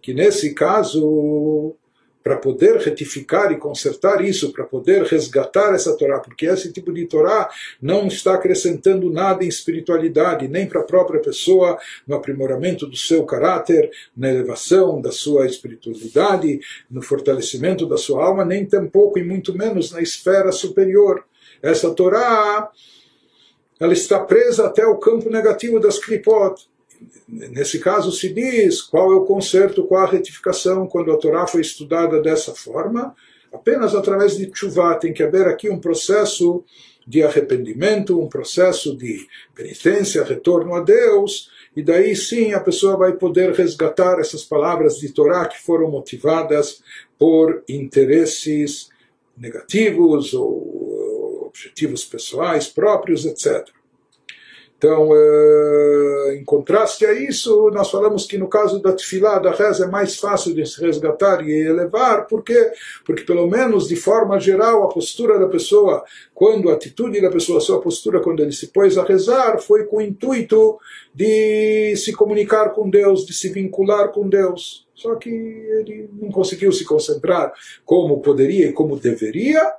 que 0.00 0.14
nesse 0.14 0.54
caso, 0.54 1.74
para 2.22 2.36
poder 2.36 2.76
retificar 2.76 3.50
e 3.50 3.56
consertar 3.56 4.22
isso, 4.22 4.52
para 4.52 4.64
poder 4.64 5.02
resgatar 5.04 5.74
essa 5.74 5.96
Torá, 5.96 6.20
porque 6.20 6.46
esse 6.46 6.70
tipo 6.72 6.92
de 6.92 7.06
Torá 7.06 7.48
não 7.80 8.06
está 8.06 8.34
acrescentando 8.34 9.10
nada 9.10 9.44
em 9.44 9.48
espiritualidade, 9.48 10.46
nem 10.46 10.66
para 10.66 10.80
a 10.80 10.84
própria 10.84 11.20
pessoa, 11.20 11.78
no 12.06 12.14
aprimoramento 12.14 12.86
do 12.86 12.96
seu 12.96 13.24
caráter, 13.24 13.90
na 14.16 14.28
elevação 14.28 15.00
da 15.00 15.10
sua 15.10 15.46
espiritualidade, 15.46 16.60
no 16.90 17.02
fortalecimento 17.02 17.86
da 17.86 17.96
sua 17.96 18.24
alma, 18.24 18.44
nem 18.44 18.66
tampouco 18.66 19.18
e 19.18 19.24
muito 19.24 19.56
menos 19.56 19.90
na 19.90 20.02
esfera 20.02 20.52
superior. 20.52 21.24
Essa 21.62 21.92
Torá 21.92 22.70
ela 23.78 23.92
está 23.92 24.18
presa 24.18 24.66
até 24.66 24.86
o 24.86 24.98
campo 24.98 25.30
negativo 25.30 25.78
das 25.78 25.98
klipot. 25.98 26.68
Nesse 27.28 27.78
caso 27.78 28.10
se 28.10 28.32
diz 28.32 28.82
qual 28.82 29.12
é 29.12 29.14
o 29.14 29.24
conserto, 29.24 29.84
qual 29.84 30.04
a 30.04 30.10
retificação 30.10 30.86
quando 30.86 31.12
a 31.12 31.16
Torá 31.16 31.46
foi 31.46 31.60
estudada 31.60 32.20
dessa 32.20 32.54
forma. 32.54 33.14
Apenas 33.52 33.94
através 33.94 34.36
de 34.36 34.46
tshuva 34.46 34.96
tem 34.96 35.12
que 35.12 35.22
haver 35.22 35.46
aqui 35.46 35.70
um 35.70 35.78
processo 35.78 36.64
de 37.06 37.22
arrependimento, 37.22 38.20
um 38.20 38.28
processo 38.28 38.94
de 38.96 39.26
penitência, 39.54 40.22
retorno 40.22 40.74
a 40.74 40.80
Deus, 40.80 41.50
e 41.74 41.82
daí 41.82 42.14
sim 42.14 42.52
a 42.52 42.60
pessoa 42.60 42.98
vai 42.98 43.12
poder 43.12 43.52
resgatar 43.52 44.18
essas 44.18 44.42
palavras 44.44 44.96
de 44.96 45.10
Torá 45.10 45.46
que 45.46 45.58
foram 45.58 45.90
motivadas 45.90 46.82
por 47.18 47.62
interesses 47.66 48.90
negativos 49.36 50.34
ou 50.34 50.87
objetivos 51.58 52.04
pessoais 52.04 52.68
próprios, 52.68 53.24
etc. 53.24 53.68
Então, 54.78 55.10
eh, 55.12 56.36
em 56.38 56.44
contraste 56.44 57.04
a 57.04 57.12
isso, 57.12 57.68
nós 57.72 57.90
falamos 57.90 58.26
que 58.26 58.38
no 58.38 58.46
caso 58.46 58.80
da 58.80 58.92
tefilá, 58.92 59.40
da 59.40 59.50
reza, 59.50 59.86
é 59.86 59.88
mais 59.88 60.14
fácil 60.16 60.54
de 60.54 60.64
se 60.64 60.80
resgatar 60.80 61.44
e 61.44 61.50
elevar, 61.50 62.28
por 62.28 62.44
quê? 62.44 62.70
Porque, 63.04 63.24
pelo 63.24 63.48
menos, 63.48 63.88
de 63.88 63.96
forma 63.96 64.38
geral, 64.38 64.84
a 64.84 64.88
postura 64.88 65.36
da 65.36 65.48
pessoa, 65.48 66.04
quando 66.32 66.70
a 66.70 66.74
atitude 66.74 67.20
da 67.20 67.28
pessoa, 67.28 67.58
a 67.58 67.60
sua 67.60 67.80
postura, 67.80 68.20
quando 68.20 68.40
ele 68.40 68.52
se 68.52 68.68
pôs 68.68 68.96
a 68.96 69.02
rezar, 69.02 69.58
foi 69.58 69.84
com 69.84 69.96
o 69.96 70.00
intuito 70.00 70.78
de 71.12 71.96
se 71.96 72.12
comunicar 72.12 72.70
com 72.70 72.88
Deus, 72.88 73.26
de 73.26 73.32
se 73.32 73.48
vincular 73.48 74.12
com 74.12 74.28
Deus. 74.28 74.86
Só 74.94 75.16
que 75.16 75.28
ele 75.28 76.08
não 76.20 76.30
conseguiu 76.30 76.70
se 76.70 76.84
concentrar 76.84 77.52
como 77.84 78.20
poderia 78.20 78.68
e 78.68 78.72
como 78.72 78.96
deveria, 78.96 79.74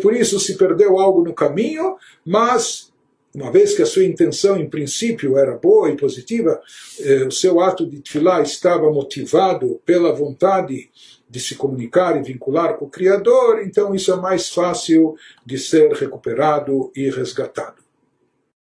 por 0.00 0.14
isso 0.14 0.40
se 0.40 0.56
perdeu 0.56 0.98
algo 0.98 1.22
no 1.22 1.32
caminho, 1.32 1.96
mas 2.24 2.90
uma 3.34 3.50
vez 3.50 3.74
que 3.74 3.82
a 3.82 3.86
sua 3.86 4.04
intenção 4.04 4.58
em 4.58 4.68
princípio 4.68 5.38
era 5.38 5.56
boa 5.56 5.88
e 5.88 5.96
positiva, 5.96 6.60
eh, 6.98 7.24
o 7.24 7.30
seu 7.30 7.60
ato 7.60 7.86
de 7.88 8.00
tefilá 8.00 8.42
estava 8.42 8.90
motivado 8.90 9.80
pela 9.86 10.12
vontade 10.12 10.90
de 11.28 11.38
se 11.38 11.54
comunicar 11.54 12.16
e 12.16 12.24
vincular 12.24 12.76
com 12.76 12.86
o 12.86 12.90
Criador, 12.90 13.60
então 13.62 13.94
isso 13.94 14.12
é 14.12 14.16
mais 14.16 14.48
fácil 14.48 15.14
de 15.46 15.58
ser 15.58 15.92
recuperado 15.92 16.90
e 16.94 17.08
resgatado. 17.08 17.80